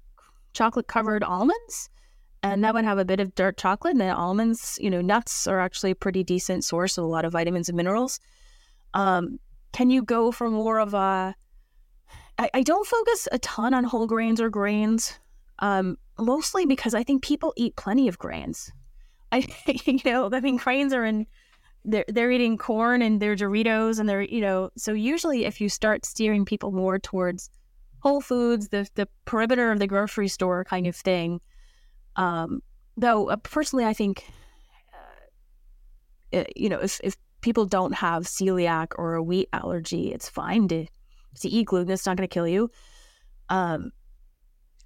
[0.53, 1.91] chocolate covered almonds?
[2.45, 3.93] And that would have a bit of dark chocolate.
[3.93, 7.25] And then almonds, you know, nuts are actually a pretty decent source of a lot
[7.25, 8.21] of vitamins and minerals.
[8.93, 9.39] Um,
[9.73, 11.35] can you go for more of a
[12.39, 15.19] I, I don't focus a ton on whole grains or grains,
[15.61, 18.71] um, mostly because I think people eat plenty of grains.
[19.33, 19.47] I,
[19.87, 21.27] you know, I mean, grains are in
[21.87, 25.69] they're they're eating corn and their Doritos and they're you know so usually if you
[25.69, 27.51] start steering people more towards
[28.01, 31.41] whole foods the the perimeter of the grocery store kind of thing
[32.17, 32.63] um,
[32.97, 34.25] though uh, personally I think
[36.33, 40.69] uh, you know if if people don't have celiac or a wheat allergy it's fine
[40.69, 40.87] to
[41.41, 42.71] to eat gluten it's not going to kill you
[43.51, 43.93] um,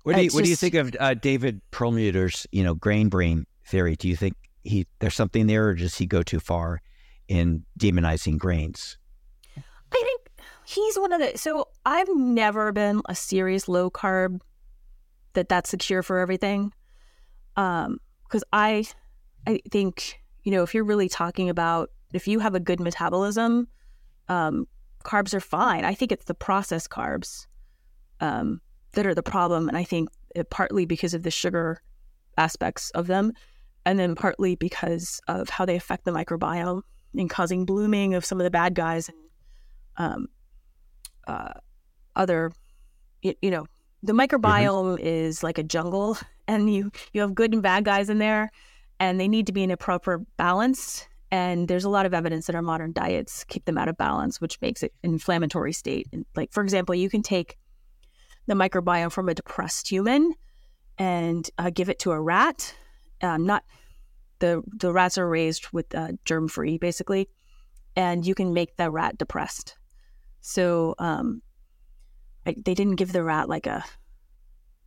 [0.02, 3.08] what do you what just, do you think of uh, David Perlmutter's you know grain
[3.08, 6.80] brain theory do you think he there's something there or does he go too far
[7.28, 8.96] in demonizing grains?
[9.56, 9.62] I
[9.92, 10.20] think
[10.64, 11.38] he's one of the.
[11.38, 14.40] So I've never been a serious low carb
[15.34, 16.72] that that's the cure for everything.
[17.58, 18.84] Um, because I,
[19.46, 23.68] I think you know if you're really talking about if you have a good metabolism,
[24.28, 24.66] um,
[25.04, 25.84] carbs are fine.
[25.84, 27.46] I think it's the processed carbs,
[28.20, 28.60] um,
[28.92, 31.82] that are the problem, and I think it, partly because of the sugar
[32.36, 33.32] aspects of them,
[33.84, 36.82] and then partly because of how they affect the microbiome
[37.14, 39.18] and causing blooming of some of the bad guys and
[39.96, 40.26] um,
[41.26, 41.54] uh,
[42.14, 42.52] other,
[43.22, 43.66] you, you, know,
[44.02, 45.06] the microbiome mm-hmm.
[45.06, 46.18] is like a jungle,
[46.48, 48.50] and you you have good and bad guys in there,
[49.00, 51.06] and they need to be in a proper balance.
[51.30, 54.40] And there's a lot of evidence that our modern diets keep them out of balance,
[54.40, 56.08] which makes it an inflammatory state.
[56.10, 57.58] And like for example, you can take
[58.46, 60.34] the microbiome from a depressed human
[60.96, 62.74] and uh, give it to a rat.
[63.20, 63.62] Um, not
[64.38, 67.28] the the rats are raised with uh, germ free basically,
[67.94, 69.76] and you can make the rat depressed.
[70.40, 71.42] So um,
[72.56, 73.84] They didn't give the rat like a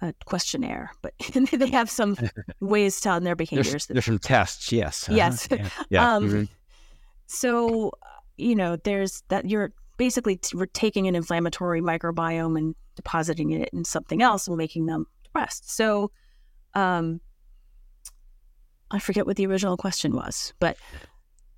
[0.02, 1.14] a questionnaire, but
[1.52, 2.18] they have some
[2.60, 3.72] ways to on their behaviors.
[3.72, 5.08] There's, there's some tests, yes.
[5.08, 5.16] Uh-huh.
[5.16, 5.48] Yes.
[5.52, 5.70] Yeah.
[5.90, 6.16] yeah.
[6.16, 6.44] Um, mm-hmm.
[7.28, 7.92] So
[8.38, 13.70] you know, there's that you're basically t- we're taking an inflammatory microbiome and depositing it
[13.72, 15.70] in something else and making them depressed.
[15.70, 16.12] So
[16.74, 17.22] um,
[18.90, 20.78] I forget what the original question was, but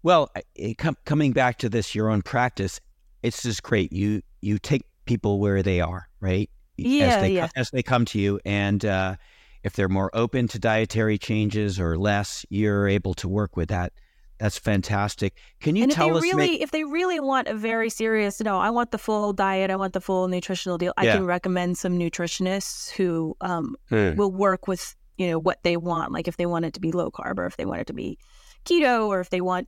[0.04, 2.82] well, it, com- coming back to this, your own practice,
[3.22, 3.94] it's just great.
[3.94, 6.50] You you take people where they are, right?
[6.78, 7.50] Yeah, as they, yeah.
[7.56, 9.16] as they come to you, and uh,
[9.64, 13.94] if they're more open to dietary changes or less, you're able to work with that.
[14.40, 15.38] That's fantastic.
[15.62, 16.24] Can you and tell if us?
[16.24, 19.70] Really, if they really want a very serious, no, I want the full diet.
[19.70, 20.94] I want the full nutritional deal.
[20.98, 21.16] I yeah.
[21.16, 24.16] can recommend some nutritionists who um, hmm.
[24.16, 26.92] will work with you know what they want like if they want it to be
[26.92, 28.18] low carb or if they want it to be
[28.66, 29.68] keto or if they want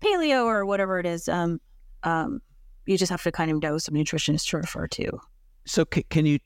[0.00, 1.60] paleo or whatever it is um,
[2.02, 2.40] um,
[2.86, 5.18] you just have to kind of know some nutritionists to refer to
[5.64, 6.38] so c- can you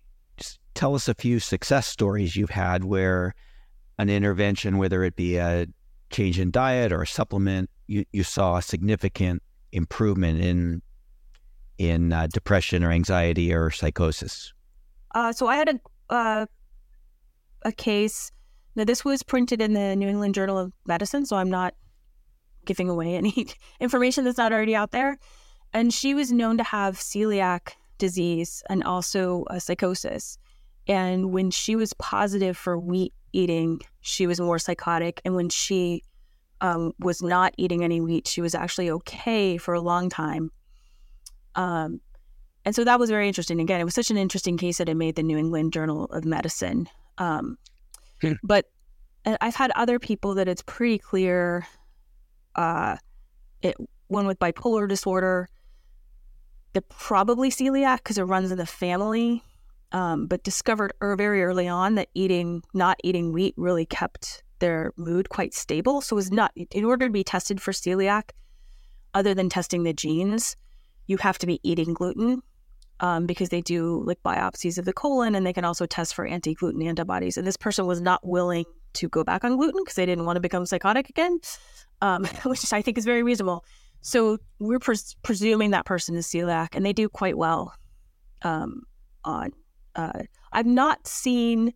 [0.74, 3.34] tell us a few success stories you've had where
[3.98, 5.66] an intervention whether it be a
[6.10, 10.82] change in diet or a supplement you, you saw a significant improvement in
[11.78, 14.52] in uh, depression or anxiety or psychosis
[15.14, 15.80] uh, so i had a
[16.12, 16.46] uh,
[17.62, 18.32] a case.
[18.76, 21.74] Now, this was printed in the New England Journal of Medicine, so I'm not
[22.64, 23.48] giving away any
[23.80, 25.18] information that's not already out there.
[25.72, 30.38] And she was known to have celiac disease and also a psychosis.
[30.88, 35.20] And when she was positive for wheat eating, she was more psychotic.
[35.24, 36.02] And when she
[36.60, 40.50] um, was not eating any wheat, she was actually okay for a long time.
[41.54, 42.00] Um,
[42.64, 43.60] and so that was very interesting.
[43.60, 46.24] Again, it was such an interesting case that it made the New England Journal of
[46.24, 46.88] Medicine.
[47.18, 47.56] Um,
[48.20, 48.32] hmm.
[48.42, 48.66] But
[49.24, 51.66] I've had other people that it's pretty clear.
[52.56, 52.96] Uh,
[53.62, 53.76] it
[54.08, 55.48] one with bipolar disorder.
[56.72, 59.42] They're probably celiac because it runs in the family.
[59.92, 64.92] Um, but discovered er, very early on that eating, not eating wheat, really kept their
[64.96, 66.00] mood quite stable.
[66.00, 68.30] So it was not in order to be tested for celiac,
[69.14, 70.56] other than testing the genes,
[71.06, 72.42] you have to be eating gluten
[73.00, 76.24] um, because they do like biopsies of the colon and they can also test for
[76.24, 77.36] anti gluten antibodies.
[77.36, 78.64] And this person was not willing
[78.94, 81.40] to go back on gluten because they didn't want to become psychotic again,
[82.00, 83.64] um, which I think is very reasonable.
[84.02, 87.74] So we're pres- presuming that person is celiac, and they do quite well
[88.42, 88.82] um,
[89.24, 89.52] on
[89.96, 90.22] uh,
[90.52, 91.72] I've not seen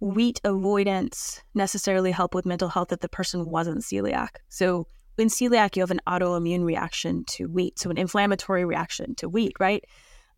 [0.00, 4.28] wheat avoidance necessarily help with mental health if the person wasn't celiac.
[4.48, 4.86] So
[5.18, 9.52] in celiac, you have an autoimmune reaction to wheat, so an inflammatory reaction to wheat,
[9.60, 9.84] right?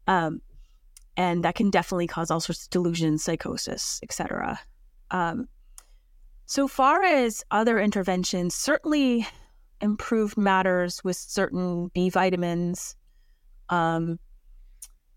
[0.06, 0.40] Um,
[1.16, 4.58] and that can definitely cause all sorts of delusions, psychosis, etc.
[5.10, 5.46] Um,
[6.46, 9.26] so far as other interventions, certainly
[9.82, 12.96] improved matters with certain B vitamins,
[13.68, 14.18] um,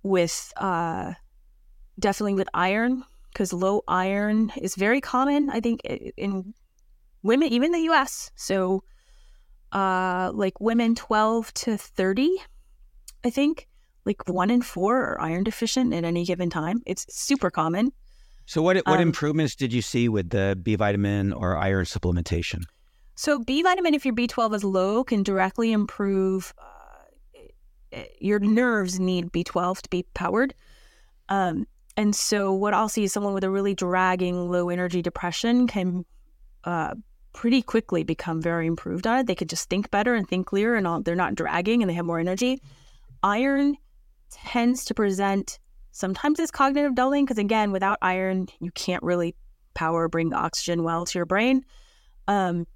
[0.03, 1.13] with uh,
[1.99, 5.49] definitely with iron because low iron is very common.
[5.49, 6.53] I think in
[7.23, 8.31] women, even in the U.S.
[8.35, 8.83] So,
[9.71, 12.35] uh, like women twelve to thirty,
[13.23, 13.67] I think
[14.05, 16.81] like one in four are iron deficient at any given time.
[16.85, 17.91] It's super common.
[18.45, 22.63] So, what what um, improvements did you see with the B vitamin or iron supplementation?
[23.15, 26.53] So, B vitamin, if your B12 is low, can directly improve.
[26.57, 30.53] Uh, your nerves need B12 to be powered.
[31.29, 35.65] Um, and so, what I'll see is someone with a really dragging, low energy depression
[35.65, 36.05] can
[36.65, 36.95] uh,
[37.31, 39.27] pretty quickly become very improved on it.
[39.27, 41.95] They could just think better and think clearer, and all, they're not dragging and they
[41.95, 42.61] have more energy.
[43.23, 43.77] Iron
[44.29, 45.59] tends to present
[45.91, 49.33] sometimes as cognitive dulling because again without iron you can't really
[49.73, 51.63] power bring oxygen well to your brain
[52.27, 52.67] um,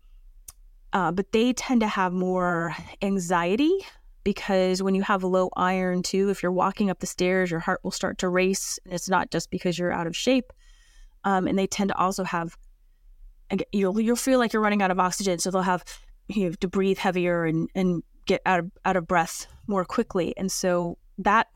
[0.93, 3.77] uh, but they tend to have more anxiety
[4.23, 7.79] because when you have low iron too if you're walking up the stairs your heart
[7.83, 10.51] will start to race and it's not just because you're out of shape
[11.23, 12.57] um, and they tend to also have
[13.71, 15.83] you'll you'll feel like you're running out of oxygen so they'll have
[16.27, 20.51] you to breathe heavier and and get out of out of breath more quickly and
[20.51, 21.47] so that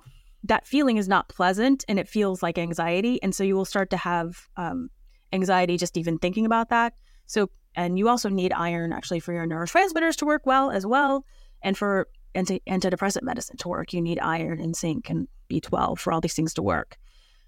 [0.43, 3.21] that feeling is not pleasant and it feels like anxiety.
[3.23, 4.89] And so you will start to have um,
[5.31, 6.93] anxiety just even thinking about that.
[7.25, 11.25] So, and you also need iron actually for your neurotransmitters to work well as well.
[11.61, 16.13] And for anti- antidepressant medicine to work, you need iron and zinc and B12 for
[16.13, 16.97] all these things to work.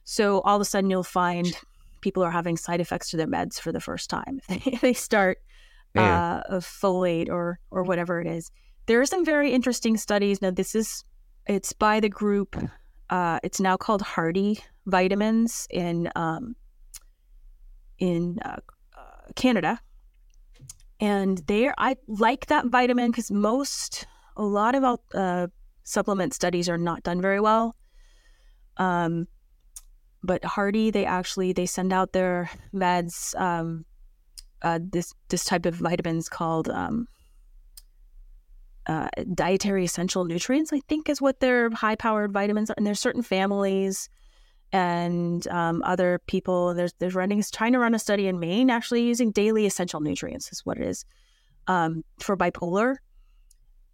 [0.04, 1.52] So all of a sudden you'll find
[2.02, 4.40] people are having side effects to their meds for the first time.
[4.50, 5.40] if they start
[5.96, 8.52] uh, of folate or or whatever it is.
[8.86, 10.42] There are some very interesting studies.
[10.42, 11.04] Now this is
[11.48, 12.56] it's by the group
[13.10, 16.56] uh, it's now called Hardy Vitamins in um,
[18.00, 18.58] in uh,
[18.98, 19.80] uh, Canada,
[21.00, 24.06] and they I like that vitamin because most
[24.38, 25.48] a lot of uh,
[25.84, 27.76] supplement studies are not done very well.
[28.78, 29.28] Um,
[30.24, 33.40] but Hardy, they actually they send out their meds.
[33.40, 33.86] Um,
[34.62, 37.08] uh, this this type of vitamins called um,
[38.88, 42.76] uh, dietary essential nutrients, I think is what their high powered vitamins are.
[42.78, 44.10] And there's certain families
[44.76, 46.74] and um, other people.
[46.74, 50.52] There's there's running trying to run a study in Maine actually using daily essential nutrients
[50.52, 51.06] is what it is
[51.68, 52.98] um, for bipolar.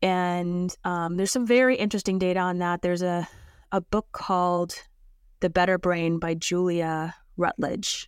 [0.02, 2.82] And um, there's some very interesting data on that.
[2.82, 3.30] There's a
[3.72, 4.74] a book called
[5.42, 8.08] The Better Brain by Julia Rucklidge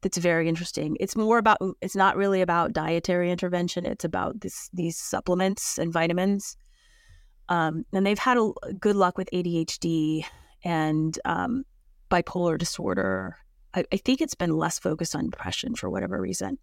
[0.00, 0.96] that's very interesting.
[0.98, 3.84] It's more about it's not really about dietary intervention.
[3.84, 6.56] It's about this these supplements and vitamins.
[7.50, 8.50] Um, and they've had a,
[8.80, 10.24] good luck with ADHD
[10.64, 11.64] and um,
[12.10, 13.36] bipolar disorder.
[13.74, 16.58] I, I, think it's been less focused on depression for whatever reason.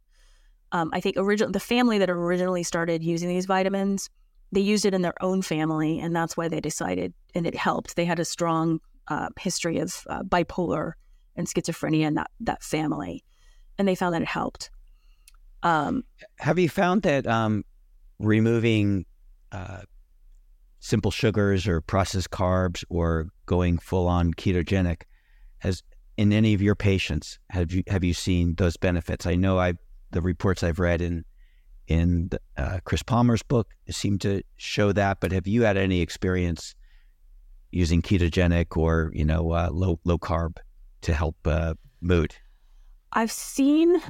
[0.71, 4.09] Um, I think original the family that originally started using these vitamins,
[4.51, 7.95] they used it in their own family, and that's why they decided, and it helped.
[7.95, 10.93] They had a strong uh, history of uh, bipolar
[11.35, 13.23] and schizophrenia in that that family
[13.77, 14.69] and they found that it helped.
[15.61, 16.03] Um,
[16.39, 17.63] Have you found that um,
[18.19, 19.05] removing
[19.51, 19.81] uh,
[20.79, 25.03] simple sugars or processed carbs or going full on ketogenic
[25.63, 25.81] has
[26.17, 29.25] in any of your patients have you have you seen those benefits?
[29.25, 29.73] I know I
[30.11, 31.25] the reports I've read in
[31.87, 36.01] in the, uh, Chris Palmer's book seem to show that, but have you had any
[36.01, 36.75] experience
[37.71, 40.57] using ketogenic or you know uh, low low carb
[41.01, 42.35] to help uh, mood?
[43.13, 44.01] I've seen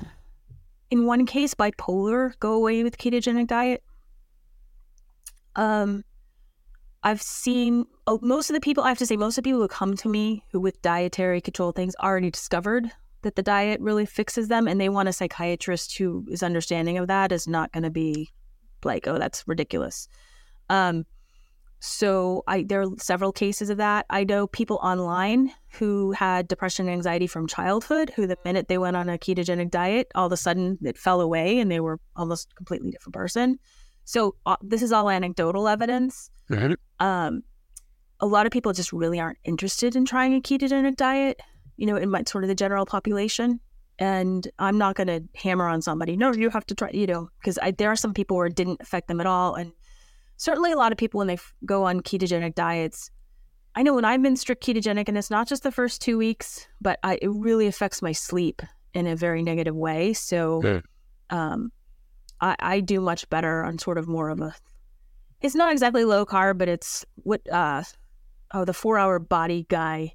[0.92, 3.84] in one case bipolar go away with ketogenic diet.
[5.56, 6.04] Um,
[7.04, 9.62] I've seen oh, most of the people, I have to say, most of the people
[9.62, 12.92] who come to me who with dietary control things already discovered
[13.24, 17.08] that the diet really fixes them and they want a psychiatrist who is understanding of
[17.08, 18.32] that is not going to be
[18.84, 20.08] like, oh, that's ridiculous.
[20.70, 21.06] Um,
[21.80, 24.06] so I there are several cases of that.
[24.10, 28.78] I know people online who had depression and anxiety from childhood who the minute they
[28.78, 32.00] went on a ketogenic diet, all of a sudden it fell away and they were
[32.16, 33.60] almost a completely different person.
[34.06, 36.30] So uh, this is all anecdotal evidence.
[36.50, 36.74] Mm-hmm.
[37.06, 37.44] Um,
[38.20, 41.40] a lot of people just really aren't interested in trying a ketogenic diet,
[41.78, 43.60] you know, in my sort of the general population.
[44.00, 47.30] And I'm not going to hammer on somebody, no, you have to try, you know,
[47.40, 49.56] because there are some people where it didn't affect them at all.
[49.56, 49.72] And
[50.38, 53.12] certainly a lot of people when they f- go on ketogenic diets
[53.76, 56.68] I know when I've been strict ketogenic, and it's not just the first two weeks,
[56.80, 58.62] but I, it really affects my sleep
[58.94, 60.14] in a very negative way.
[60.14, 60.62] So,
[61.32, 61.72] um,
[62.44, 64.54] I, I do much better on sort of more of a.
[65.42, 67.84] It's not exactly low carb, but it's what uh,
[68.54, 70.14] oh the four hour body guy,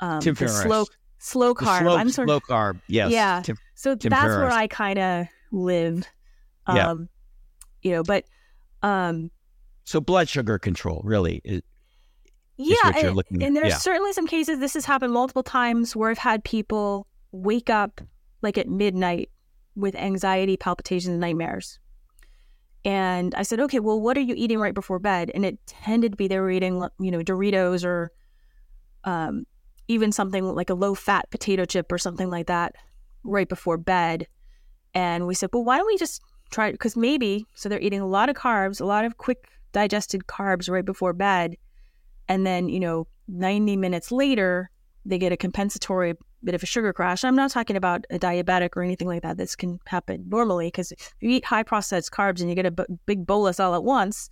[0.00, 0.60] um, Tim Ferriss.
[0.62, 0.84] slow
[1.18, 1.80] slow carb.
[1.82, 2.80] Slow, I'm sort slow of carb.
[2.88, 3.10] Yes.
[3.12, 3.42] Yeah.
[3.44, 6.06] Tim- so Tim that's where I kind of live.
[6.66, 6.94] Um, Yeah.
[7.82, 8.24] you know, but
[8.82, 9.30] um,
[9.84, 11.62] so blood sugar control really is,
[12.56, 13.78] yeah, what you're and, and there's Yeah.
[13.78, 14.58] certainly some cases.
[14.58, 18.00] This has happened multiple times where I've had people wake up
[18.42, 19.30] like at midnight
[19.78, 21.78] with anxiety, palpitations, and nightmares.
[22.84, 25.30] And I said, okay, well, what are you eating right before bed?
[25.34, 28.10] And it tended to be they were eating, you know, Doritos or
[29.04, 29.44] um,
[29.88, 32.74] even something like a low fat potato chip or something like that
[33.24, 34.26] right before bed.
[34.94, 36.72] And we said, well, why don't we just try?
[36.72, 40.70] Because maybe, so they're eating a lot of carbs, a lot of quick digested carbs
[40.70, 41.56] right before bed.
[42.28, 44.70] And then, you know, 90 minutes later,
[45.04, 46.14] they get a compensatory
[46.44, 47.24] bit of a sugar crash.
[47.24, 49.36] I'm not talking about a diabetic or anything like that.
[49.36, 52.70] This can happen normally because if you eat high processed carbs and you get a
[52.70, 54.30] b- big bolus all at once,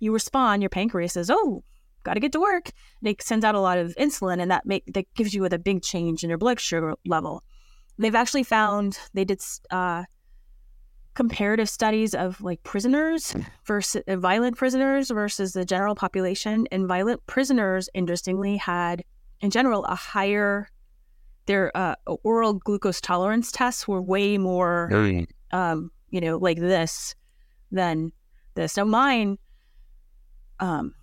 [0.00, 0.62] you respond.
[0.62, 1.62] Your pancreas says, "Oh,
[2.02, 2.70] got to get to work."
[3.02, 5.82] It sends out a lot of insulin, and that make that gives you a big
[5.82, 7.42] change in your blood sugar level.
[7.98, 9.40] They've actually found they did
[9.70, 10.04] uh,
[11.14, 13.34] comparative studies of like prisoners
[13.64, 19.04] versus uh, violent prisoners versus the general population, and violent prisoners, interestingly, had
[19.40, 20.68] in general a higher
[21.46, 24.88] their uh, oral glucose tolerance tests were way more
[25.52, 27.14] um, you know, like this
[27.70, 28.12] than
[28.54, 28.76] this.
[28.76, 29.38] Now mine,
[30.60, 30.94] um,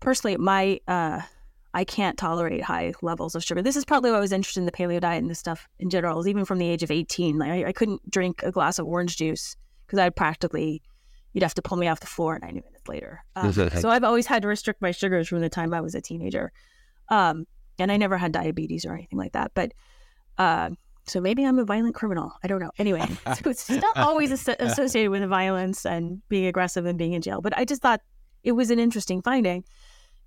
[0.00, 1.20] personally, my uh,
[1.74, 3.62] I can't tolerate high levels of sugar.
[3.62, 5.90] This is probably why I was interested in the paleo diet and this stuff in
[5.90, 6.18] general.
[6.20, 8.86] Is even from the age of eighteen, like I, I couldn't drink a glass of
[8.86, 9.56] orange juice
[9.86, 10.82] because I'd practically
[11.32, 13.22] you'd have to pull me off the floor 90 minutes later.
[13.36, 16.00] Um, so I've always had to restrict my sugars from the time I was a
[16.00, 16.50] teenager.
[17.10, 17.46] Um,
[17.78, 19.52] and I never had diabetes or anything like that.
[19.54, 19.72] But
[20.38, 20.70] uh,
[21.06, 22.32] so maybe I'm a violent criminal.
[22.42, 22.72] I don't know.
[22.78, 27.22] Anyway, so it's not always as- associated with violence and being aggressive and being in
[27.22, 27.40] jail.
[27.40, 28.00] But I just thought
[28.42, 29.64] it was an interesting finding.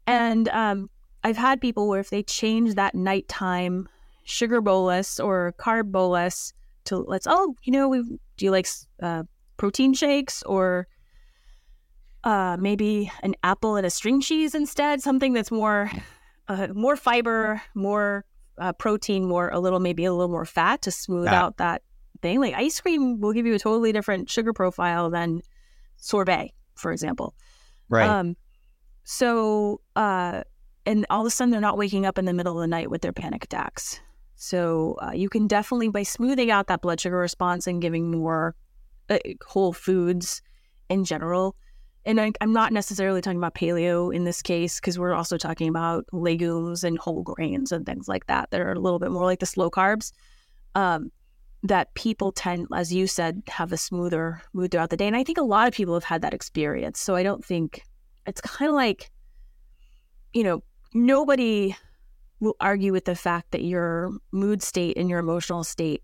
[0.08, 0.90] And um,
[1.24, 3.90] I've had people where if they change that nighttime
[4.24, 6.54] sugar bolus or carb bolus
[6.86, 8.04] to let's oh you know we
[8.38, 8.68] do you like
[9.02, 9.24] uh,
[9.58, 10.88] protein shakes or
[12.24, 15.92] uh, maybe an apple and a string cheese instead something that's more
[16.50, 18.26] uh, more fiber more
[18.58, 21.36] uh, protein more a little maybe a little more fat to smooth Ah.
[21.36, 21.82] out that
[22.22, 25.42] thing like ice cream will give you a totally different sugar profile than
[25.96, 27.34] sorbet for example
[27.88, 28.10] right.
[28.10, 28.36] um,
[29.12, 30.44] so, uh,
[30.86, 32.92] and all of a sudden they're not waking up in the middle of the night
[32.92, 34.00] with their panic attacks.
[34.36, 38.56] So, uh, you can definitely, by smoothing out that blood sugar response and giving more
[39.10, 40.44] uh, whole foods
[40.90, 41.56] in general.
[42.06, 45.68] And I, I'm not necessarily talking about paleo in this case because we're also talking
[45.68, 49.26] about legumes and whole grains and things like that that are a little bit more
[49.26, 50.12] like the slow carbs.
[50.76, 51.12] Um,
[51.64, 55.08] that people tend, as you said, have a smoother mood throughout the day.
[55.08, 57.02] And I think a lot of people have had that experience.
[57.02, 57.84] So I don't think
[58.26, 59.12] it's kind of like,
[60.34, 61.76] you know, nobody
[62.40, 66.02] will argue with the fact that your mood state and your emotional state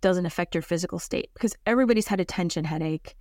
[0.00, 3.14] doesn't affect your physical state because everybody's had a tension headache.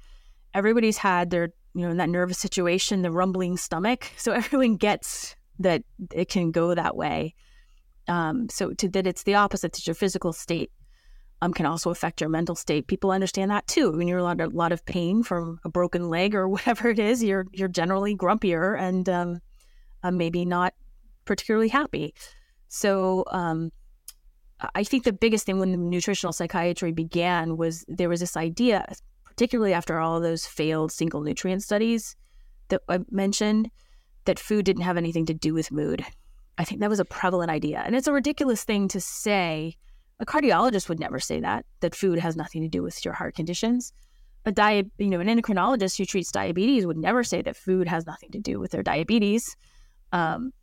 [0.56, 4.12] Everybody's had their, you know, in that nervous situation, the rumbling stomach.
[4.18, 5.84] So everyone gets that
[6.14, 7.36] it can go that way.
[8.08, 10.72] Um, so to that it's the opposite that your physical state
[11.42, 12.88] um, can also affect your mental state.
[12.88, 13.92] People understand that too.
[13.92, 17.00] When you're a lot, a lot of pain from a broken leg or whatever it
[17.00, 19.40] is, you're you're generally grumpier and um,
[20.04, 20.74] uh, maybe not
[21.26, 22.14] particularly happy.
[22.68, 23.72] So um,
[24.74, 28.86] I think the biggest thing when the nutritional psychiatry began was there was this idea,
[29.36, 32.16] particularly after all those failed single nutrient studies
[32.70, 33.70] that I mentioned,
[34.26, 36.06] that food didn't have anything to do with mood.
[36.58, 39.76] I think that was a prevalent idea, and it's a ridiculous thing to say.
[40.22, 43.36] A cardiologist would never say that that food has nothing to do with your heart
[43.36, 43.92] conditions.
[44.46, 48.06] A diet you know an endocrinologist who treats diabetes would never say that food has
[48.06, 49.58] nothing to do with their diabetes.
[50.14, 50.54] Um,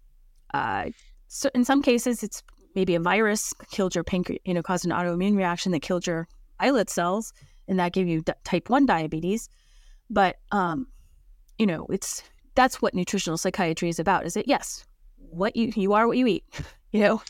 [0.54, 0.86] uh,
[1.28, 2.42] so in some cases it's
[2.74, 6.26] maybe a virus killed your pancreas you know caused an autoimmune reaction that killed your
[6.58, 7.34] islet cells
[7.68, 9.48] and that gave you d- type 1 diabetes.
[10.10, 10.86] But um,
[11.58, 12.22] you know it's
[12.54, 14.46] that's what nutritional psychiatry is about is it?
[14.48, 14.84] Yes.
[15.16, 16.44] What you you are what you eat
[16.92, 17.22] you know?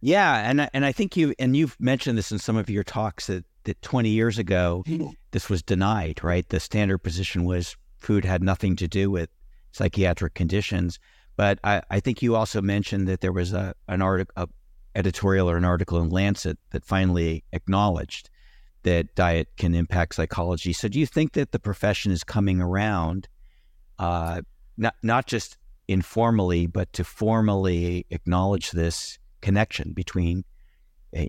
[0.00, 2.84] Yeah, and I- and I think you and you've mentioned this in some of your
[2.84, 4.84] talks that that 20 years ago
[5.32, 6.48] this was denied, right?
[6.48, 9.28] The standard position was food had nothing to do with
[9.72, 10.98] psychiatric conditions,
[11.36, 14.48] but I, I think you also mentioned that there was a an article, a
[14.94, 18.30] editorial or an article in Lancet that finally acknowledged
[18.86, 20.72] that diet can impact psychology.
[20.72, 23.26] So do you think that the profession is coming around,
[23.98, 24.42] uh,
[24.76, 25.58] not not just
[25.88, 30.44] informally, but to formally acknowledge this connection between
[31.16, 31.24] uh,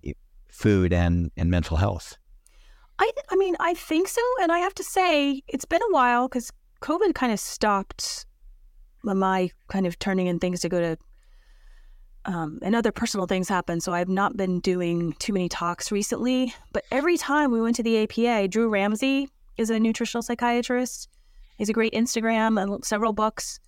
[0.51, 2.17] food and, and mental health?
[2.99, 4.21] I, I mean, I think so.
[4.41, 6.51] And I have to say, it's been a while because
[6.81, 8.27] COVID kind of stopped
[9.03, 10.97] my kind of turning in things to go to
[12.27, 13.79] um, and other personal things happen.
[13.79, 16.53] So I've not been doing too many talks recently.
[16.73, 21.07] But every time we went to the APA, Drew Ramsey is a nutritional psychiatrist.
[21.57, 23.59] He's a great Instagram and several books.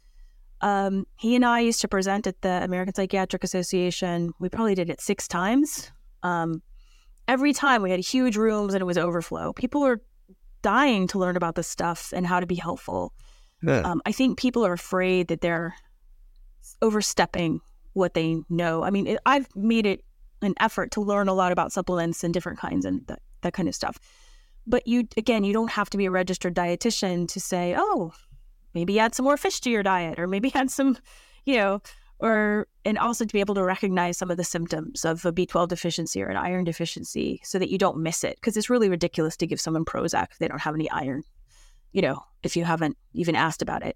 [0.62, 4.34] Um, he and I used to present at the American Psychiatric Association.
[4.40, 5.90] We probably did it six times.
[6.22, 6.62] Um,
[7.30, 9.54] every time we had huge rooms and it was overflow.
[9.54, 10.02] People were
[10.62, 13.14] dying to learn about this stuff and how to be helpful.
[13.64, 13.80] Yeah.
[13.80, 15.76] Um, I think people are afraid that they're
[16.82, 17.62] overstepping
[17.94, 18.84] what they know.
[18.84, 20.04] I mean, it, I've made it
[20.42, 23.68] an effort to learn a lot about supplements and different kinds and that, that kind
[23.68, 24.00] of stuff.
[24.66, 28.14] But you, again, you don't have to be a registered dietitian to say, oh,
[28.74, 30.98] maybe add some more fish to your diet, or maybe add some,
[31.46, 31.82] you know,
[32.20, 35.70] or, and also to be able to recognize some of the symptoms of a B12
[35.70, 38.40] deficiency or an iron deficiency so that you don't miss it.
[38.42, 41.24] Cause it's really ridiculous to give someone Prozac if they don't have any iron,
[41.94, 43.96] you know, if you haven't even asked about it.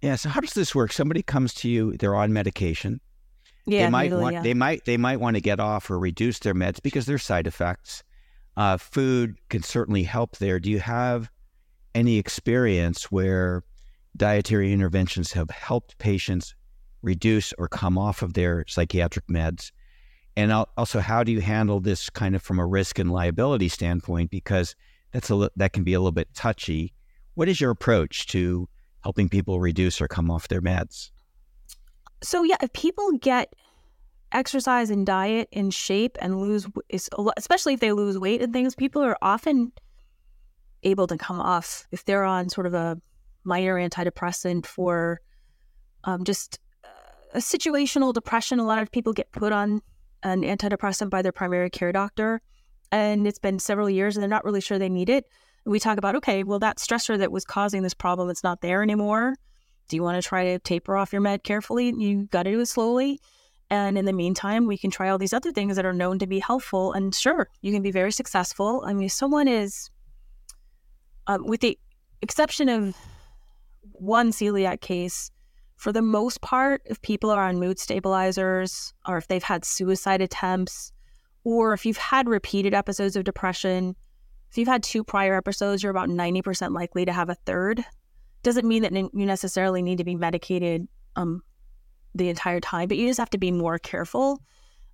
[0.00, 0.16] Yeah.
[0.16, 0.92] So how does this work?
[0.92, 3.00] Somebody comes to you, they're on medication.
[3.68, 4.42] Yeah, they might want yeah.
[4.42, 7.46] they might they might want to get off or reduce their meds because there's side
[7.46, 8.02] effects.
[8.56, 10.58] Uh, food can certainly help there.
[10.58, 11.30] Do you have
[11.94, 13.62] any experience where
[14.16, 16.54] dietary interventions have helped patients
[17.02, 19.70] reduce or come off of their psychiatric meds?
[20.36, 24.30] And also, how do you handle this kind of from a risk and liability standpoint?
[24.30, 24.74] Because
[25.12, 26.92] that's a that can be a little bit touchy.
[27.34, 28.68] What is your approach to
[29.02, 31.10] helping people reduce or come off their meds?
[32.22, 33.54] So yeah, if people get
[34.32, 36.66] exercise and diet and shape and lose,
[37.36, 39.72] especially if they lose weight and things, people are often
[40.82, 43.00] able to come off if they're on sort of a
[43.44, 45.20] minor antidepressant for
[46.04, 46.58] um, just
[47.34, 48.58] a situational depression.
[48.58, 49.80] A lot of people get put on
[50.22, 52.40] an antidepressant by their primary care doctor,
[52.90, 55.26] and it's been several years and they're not really sure they need it.
[55.64, 58.82] We talk about, okay, well, that stressor that was causing this problem, it's not there
[58.82, 59.34] anymore.
[59.88, 61.92] Do you want to try to taper off your med carefully?
[61.96, 63.20] You got to do it slowly.
[63.70, 66.26] And in the meantime, we can try all these other things that are known to
[66.26, 66.92] be helpful.
[66.92, 68.82] And sure, you can be very successful.
[68.86, 69.90] I mean, someone is,
[71.26, 71.78] um, with the
[72.22, 72.96] exception of
[73.82, 75.30] one celiac case,
[75.76, 80.20] for the most part, if people are on mood stabilizers or if they've had suicide
[80.20, 80.92] attempts,
[81.44, 83.94] or if you've had repeated episodes of depression,
[84.50, 87.84] if you've had two prior episodes, you're about 90% likely to have a third
[88.48, 91.42] doesn't mean that you necessarily need to be medicated um,
[92.14, 94.40] the entire time, but you just have to be more careful.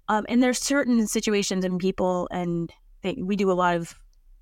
[0.08, 3.94] Um, and there's certain situations in people, and they, we do a lot of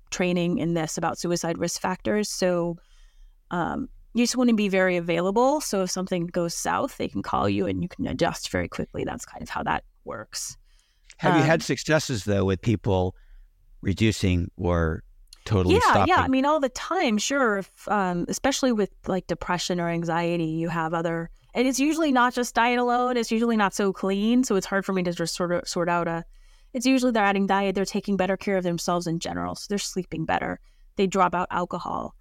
[0.09, 2.27] training in this about suicide risk factors.
[2.27, 2.77] So
[3.51, 5.61] um, you just want to be very available.
[5.61, 9.03] So if something goes south, they can call you and you can adjust very quickly.
[9.03, 10.57] That's kind of how that works.
[11.17, 13.15] Have you had um, successes though with people
[13.81, 15.03] reducing or
[15.45, 16.07] totally yeah stopping.
[16.07, 20.45] yeah i mean all the time sure if, um, especially with like depression or anxiety
[20.45, 24.43] you have other and it's usually not just diet alone it's usually not so clean
[24.43, 26.23] so it's hard for me to just sort of sort out a
[26.73, 29.77] it's usually they're adding diet they're taking better care of themselves in general so they're
[29.77, 30.59] sleeping better
[30.95, 32.15] they drop out alcohol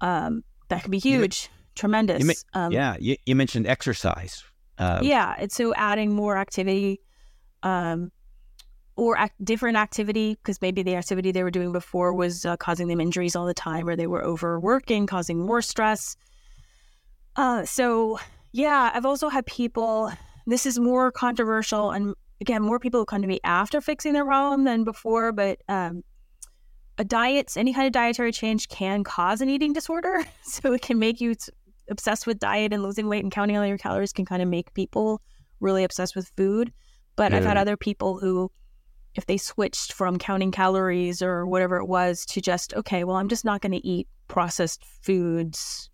[0.00, 4.42] um, that can be huge you, tremendous you, um, yeah you, you, mentioned exercise
[4.78, 7.00] uh, yeah it's so adding more activity
[7.62, 8.10] um,
[8.96, 12.88] or act- different activity because maybe the activity they were doing before was uh, causing
[12.88, 16.16] them injuries all the time or they were overworking causing more stress.
[17.36, 18.18] Uh, so
[18.54, 20.12] yeah i've also had people
[20.46, 24.64] this is more controversial and again more people come to me after fixing their problem
[24.64, 26.02] than before but um,
[26.98, 30.24] a diet any kind of dietary change can cause an eating disorder.
[30.42, 31.34] So it can make you
[31.90, 34.74] obsessed with diet and losing weight and counting all your calories can kind of make
[34.74, 35.20] people
[35.60, 36.72] really obsessed with food.
[37.16, 37.38] But yeah.
[37.38, 38.50] i've had other people who
[39.14, 43.28] if they switched from counting calories or whatever it was to just, okay, well, I'm
[43.28, 45.90] just not going to eat processed foods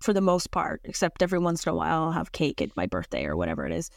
[0.00, 2.86] for the most part, except every once in a while I'll have cake at my
[2.86, 3.90] birthday or whatever it is.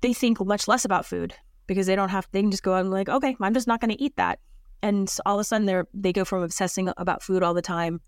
[0.00, 1.34] They think much less about food
[1.68, 3.80] because they don't have, they can just go out and like, okay, I'm just not
[3.80, 4.40] going to eat that.
[4.82, 8.00] And all of a sudden they're, they go from obsessing about food all the time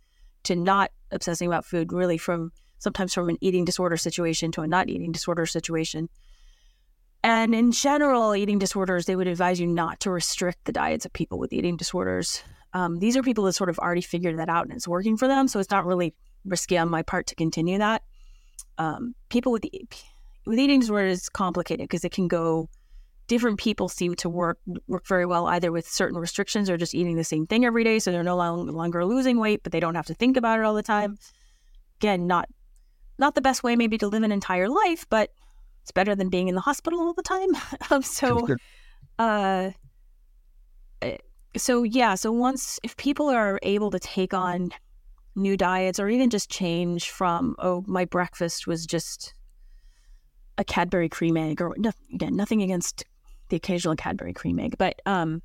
[0.44, 4.66] to not obsessing about food, really from sometimes from an eating disorder situation to a
[4.66, 6.08] not eating disorder situation.
[7.22, 11.12] And in general, eating disorders, they would advise you not to restrict the diets of
[11.12, 12.42] people with eating disorders.
[12.72, 15.28] Um, these are people that sort of already figured that out and it's working for
[15.28, 15.48] them.
[15.48, 16.14] So it's not really
[16.44, 18.02] risky on my part to continue that.
[18.78, 19.64] Um, people with
[20.46, 22.68] with eating disorders is complicated because it can go.
[23.26, 24.58] Different people seem to work
[24.88, 27.98] work very well either with certain restrictions or just eating the same thing every day,
[27.98, 30.74] so they're no longer losing weight, but they don't have to think about it all
[30.74, 31.16] the time.
[32.00, 32.48] Again, not
[33.18, 35.30] not the best way maybe to live an entire life, but
[35.90, 37.48] it's better than being in the hospital all the time.
[37.90, 38.46] um, so,
[39.18, 39.70] uh,
[41.02, 41.16] eh,
[41.56, 42.14] so yeah.
[42.14, 44.70] So once if people are able to take on
[45.34, 49.34] new diets or even just change from oh my breakfast was just
[50.58, 53.04] a Cadbury cream egg or no, again nothing against
[53.48, 55.42] the occasional Cadbury cream egg, but um,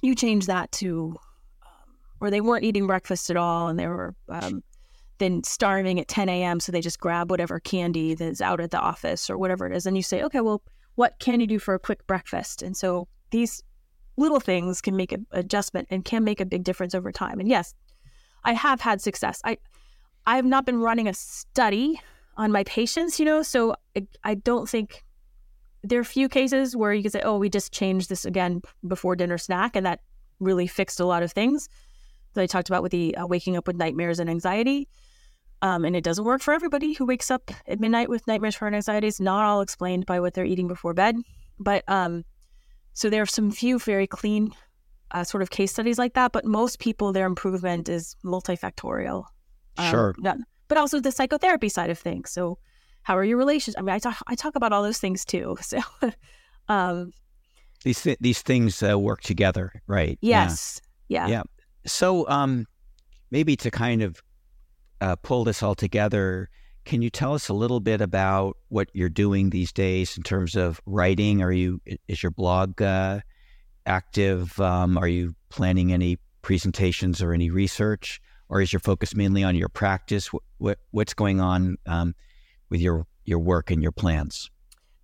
[0.00, 1.16] you change that to
[1.62, 4.62] um, or they weren't eating breakfast at all and they were um,
[5.18, 6.60] then starving at 10 a.m.
[6.60, 9.86] So they just grab whatever candy that's out at the office or whatever it is.
[9.86, 10.62] And you say, okay, well,
[10.94, 12.62] what can you do for a quick breakfast?
[12.62, 13.62] And so these
[14.16, 17.38] little things can make an adjustment and can make a big difference over time.
[17.38, 17.74] And yes,
[18.44, 19.40] I have had success.
[19.44, 19.58] I
[20.26, 22.00] I have not been running a study
[22.36, 25.04] on my patients, you know, so I, I don't think
[25.82, 28.60] there are a few cases where you can say, oh, we just changed this again
[28.86, 30.00] before dinner snack, and that
[30.40, 31.68] really fixed a lot of things
[32.34, 34.88] that I talked about with the uh, waking up with nightmares and anxiety.
[35.66, 38.68] Um, and it doesn't work for everybody who wakes up at midnight with nightmares for
[38.68, 39.18] anxieties.
[39.18, 41.16] Not all explained by what they're eating before bed,
[41.58, 42.24] but um,
[42.92, 44.52] so there are some few very clean
[45.10, 46.30] uh, sort of case studies like that.
[46.30, 49.24] But most people, their improvement is multifactorial.
[49.76, 50.14] Um, sure.
[50.18, 50.38] Not,
[50.68, 52.30] but also the psychotherapy side of things.
[52.30, 52.58] So,
[53.02, 53.74] how are your relations?
[53.76, 55.56] I mean, I talk I talk about all those things too.
[55.62, 55.80] So,
[56.68, 57.10] um,
[57.82, 60.16] these th- these things uh, work together, right?
[60.20, 60.80] Yes.
[61.08, 61.26] Yeah.
[61.26, 61.32] Yeah.
[61.32, 61.42] yeah.
[61.86, 62.66] So, um,
[63.32, 64.22] maybe to kind of
[65.00, 66.48] uh, pull this all together,
[66.86, 70.54] can you tell us a little bit about what you're doing these days in terms
[70.54, 71.42] of writing?
[71.42, 73.20] Are you is your blog uh,
[73.84, 74.58] active?
[74.60, 79.56] Um, are you planning any presentations or any research, or is your focus mainly on
[79.56, 80.32] your practice?
[80.32, 82.14] What, what what's going on um,
[82.70, 84.48] with your your work and your plans?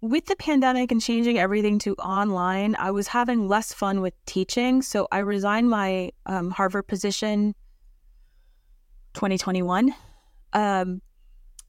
[0.00, 4.82] With the pandemic and changing everything to online, I was having less fun with teaching.
[4.82, 7.54] So I resigned my um, Harvard position
[9.14, 9.94] 2021.
[10.52, 11.02] Um,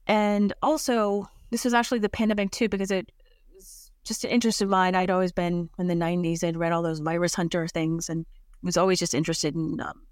[0.06, 3.10] and also, this was actually the pandemic too, because it
[3.54, 4.94] was just an interest of mine.
[4.94, 8.26] I'd always been in the 90s, I'd read all those virus hunter things and
[8.62, 9.80] was always just interested in.
[9.80, 10.02] Um,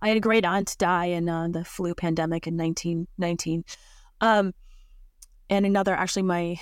[0.00, 3.64] I had a great aunt die in uh, the flu pandemic in 1919.
[4.20, 4.54] Um,
[5.50, 6.60] and another, actually, my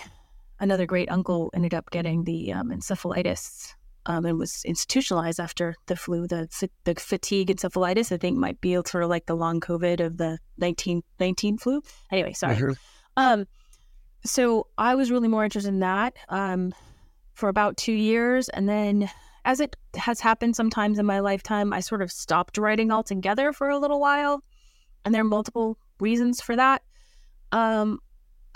[0.58, 3.74] another great uncle ended up getting the um, encephalitis
[4.06, 6.26] um, and was institutionalized after the flu.
[6.26, 6.48] The
[6.84, 10.38] the fatigue encephalitis, I think, might be sort of like the long COVID of the
[10.56, 11.82] 1919 flu.
[12.10, 12.74] Anyway, sorry.
[13.16, 13.46] Um,
[14.24, 16.74] so I was really more interested in that um,
[17.34, 19.10] for about two years, and then
[19.44, 23.70] as it has happened sometimes in my lifetime, I sort of stopped writing altogether for
[23.70, 24.42] a little while,
[25.04, 26.82] and there are multiple reasons for that.
[27.52, 28.00] Um,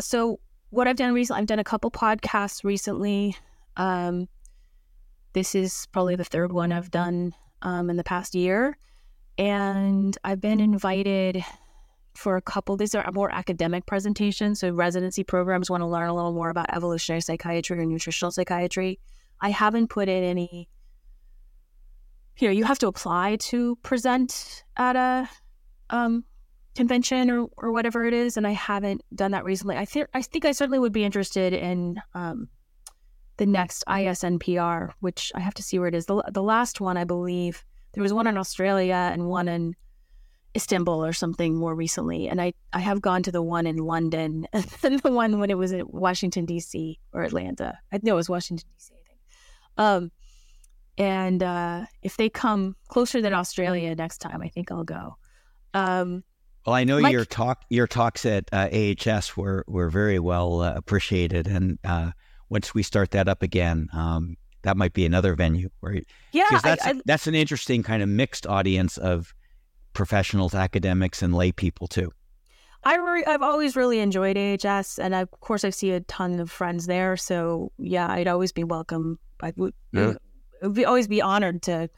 [0.01, 0.41] so
[0.71, 3.37] what I've done recently, I've done a couple podcasts recently.
[3.77, 4.29] Um,
[5.33, 8.77] this is probably the third one I've done um, in the past year.
[9.39, 11.45] And I've been invited
[12.15, 14.61] for a couple, these are more academic presentations.
[14.61, 18.99] So, residency programs want to learn a little more about evolutionary psychiatry or nutritional psychiatry.
[19.41, 20.69] I haven't put in any,
[22.39, 25.31] you know, you have to apply to present at a
[25.89, 26.25] um,
[26.75, 28.37] convention or, or whatever it is.
[28.37, 29.77] And I haven't done that recently.
[29.77, 32.49] I, th- I think I certainly would be interested in um,
[33.41, 36.05] the next ISNPR, which I have to see where it is.
[36.05, 37.65] The, the last one, I believe,
[37.95, 39.75] there was one in Australia and one in
[40.55, 42.29] Istanbul or something more recently.
[42.29, 45.57] And I, I have gone to the one in London and the one when it
[45.57, 47.01] was in Washington, D.C.
[47.15, 47.79] or Atlanta.
[47.91, 49.21] I know it was Washington, D.C., I think.
[49.79, 50.13] Um,
[50.99, 55.17] and uh, if they come closer than Australia next time, I think I'll go.
[55.73, 56.25] Um,
[56.67, 60.75] well, I know your talk your talks at uh, AHS were were very well uh,
[60.75, 62.11] appreciated, and uh,
[62.51, 66.01] once we start that up again, um, that might be another venue where
[66.33, 69.33] yeah, because that's I, I, that's an interesting kind of mixed audience of
[69.95, 72.13] professionals, academics, and lay people too.
[72.83, 76.41] I re- I've always really enjoyed AHS, and I, of course I see a ton
[76.41, 77.17] of friends there.
[77.17, 79.19] So yeah, I'd always be welcome.
[79.43, 80.15] I would, yeah.
[80.63, 81.89] would be, always be honored to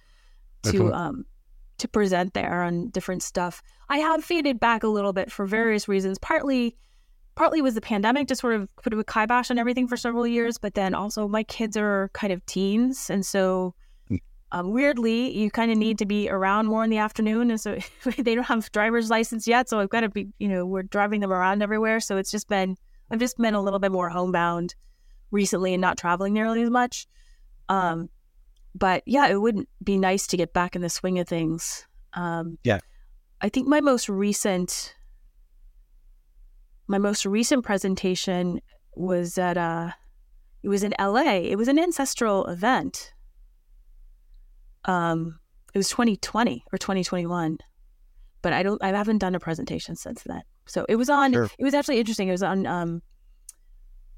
[0.64, 1.24] to um
[1.78, 3.62] to present there on different stuff.
[3.88, 6.18] I have faded back a little bit for various reasons.
[6.18, 6.76] Partly
[7.34, 10.58] partly was the pandemic just sort of put a kibosh on everything for several years,
[10.58, 13.74] but then also my kids are kind of teens, and so
[14.10, 14.18] mm.
[14.52, 17.78] um, weirdly, you kind of need to be around more in the afternoon, and so
[18.18, 21.20] they don't have driver's license yet, so I've got to be, you know, we're driving
[21.20, 22.76] them around everywhere, so it's just been
[23.12, 24.74] I've just been a little bit more homebound
[25.30, 27.06] recently and not traveling nearly as much.
[27.68, 28.08] Um,
[28.74, 31.86] but yeah, it would be nice to get back in the swing of things.
[32.14, 32.78] Um, yeah,
[33.42, 34.94] I think my most recent
[36.92, 38.60] my most recent presentation
[38.94, 39.90] was at uh
[40.62, 41.38] it was in LA.
[41.52, 43.12] It was an ancestral event.
[44.84, 45.40] Um
[45.74, 47.58] it was 2020 or 2021.
[48.42, 50.42] But I don't I haven't done a presentation since then.
[50.66, 51.32] So it was on.
[51.32, 51.50] Sure.
[51.58, 52.28] It was actually interesting.
[52.28, 53.02] It was on um,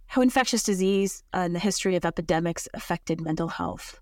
[0.07, 4.01] how infectious disease and the history of epidemics affected mental health.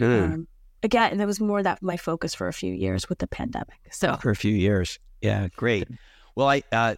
[0.00, 0.46] Um,
[0.82, 3.80] again, and that was more that my focus for a few years with the pandemic.
[3.90, 4.98] So for a few years.
[5.20, 5.88] Yeah, great.
[6.36, 6.94] Well, I uh,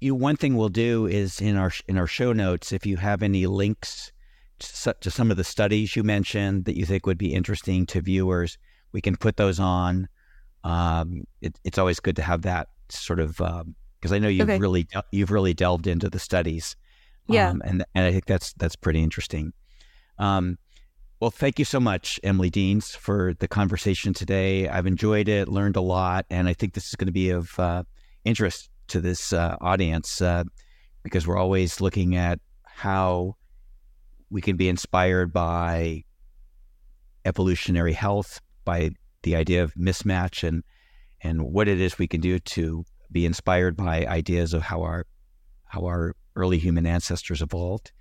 [0.00, 3.22] you one thing we'll do is in our in our show notes if you have
[3.22, 4.12] any links
[4.58, 8.00] to, to some of the studies you mentioned that you think would be interesting to
[8.00, 8.58] viewers,
[8.92, 10.08] we can put those on.
[10.64, 14.58] Um, it, it's always good to have that sort of because I know you've Okay.
[14.58, 16.76] really del- you've really delved into the studies.
[17.28, 17.50] Yeah.
[17.50, 19.52] um, and and I think that's that's pretty interesting.
[20.18, 20.58] Um,
[21.20, 24.68] well, thank you so much, Emily Deans, for the conversation today.
[24.68, 27.58] I've enjoyed it, learned a lot, and I think this is going to be of
[27.58, 27.84] uh,
[28.24, 30.44] interest to this uh, audience uh,
[31.02, 33.36] because we're always looking at how
[34.30, 36.04] we can be inspired by
[37.24, 38.90] evolutionary health, by
[39.22, 40.62] the idea of mismatch, and
[41.22, 45.06] and what it is we can do to be inspired by ideas of how our
[45.64, 47.92] how our early human ancestors evolved.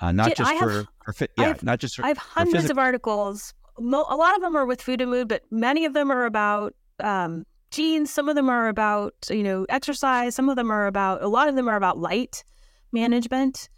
[0.00, 2.18] Uh, not just I have- for, for fit, yeah, have- not just for, I have
[2.18, 3.54] hundreds physi- of articles.
[3.78, 6.24] Mo- a lot of them are with food and mood, but many of them are
[6.24, 7.44] about um,
[7.74, 8.10] genes.
[8.12, 10.34] Some of them are about you know exercise.
[10.34, 12.44] Some of them are about a lot of them are about light
[12.92, 13.68] management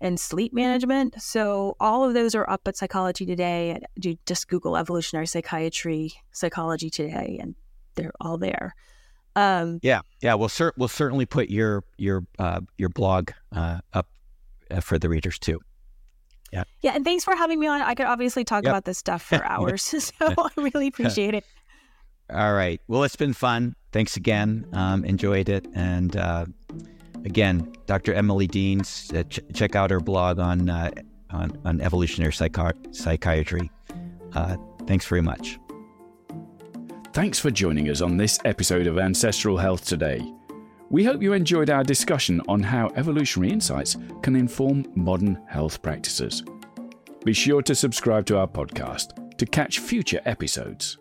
[0.00, 1.20] and sleep management.
[1.20, 3.80] So all of those are up at Psychology Today.
[3.96, 7.54] You just Google evolutionary psychiatry, Psychology Today, and
[7.94, 8.74] they're all there.
[9.34, 10.34] Um, Yeah, yeah.
[10.34, 14.08] We'll cer- we'll certainly put your your uh, your blog uh, up
[14.70, 15.60] uh, for the readers too.
[16.52, 16.64] Yeah.
[16.80, 17.82] Yeah, and thanks for having me on.
[17.82, 18.70] I could obviously talk Yep.
[18.70, 21.44] about this stuff for hours, so I really appreciate it.
[22.30, 22.80] All right.
[22.88, 23.76] Well, it's been fun.
[23.92, 24.66] Thanks again.
[24.72, 25.66] Um, enjoyed it.
[25.74, 26.46] And uh,
[27.24, 28.12] again, Dr.
[28.14, 30.90] Emily Deans, uh, ch- check out her blog on uh,
[31.30, 33.70] on, on evolutionary psychi- psychiatry.
[34.32, 34.56] Uh,
[34.86, 35.58] thanks very much.
[37.12, 40.20] Thanks for joining us on this episode of Ancestral Health Today.
[40.90, 46.44] We hope you enjoyed our discussion on how evolutionary insights can inform modern health practices.
[47.24, 50.98] Be sure to subscribe to our podcast to catch future episodes.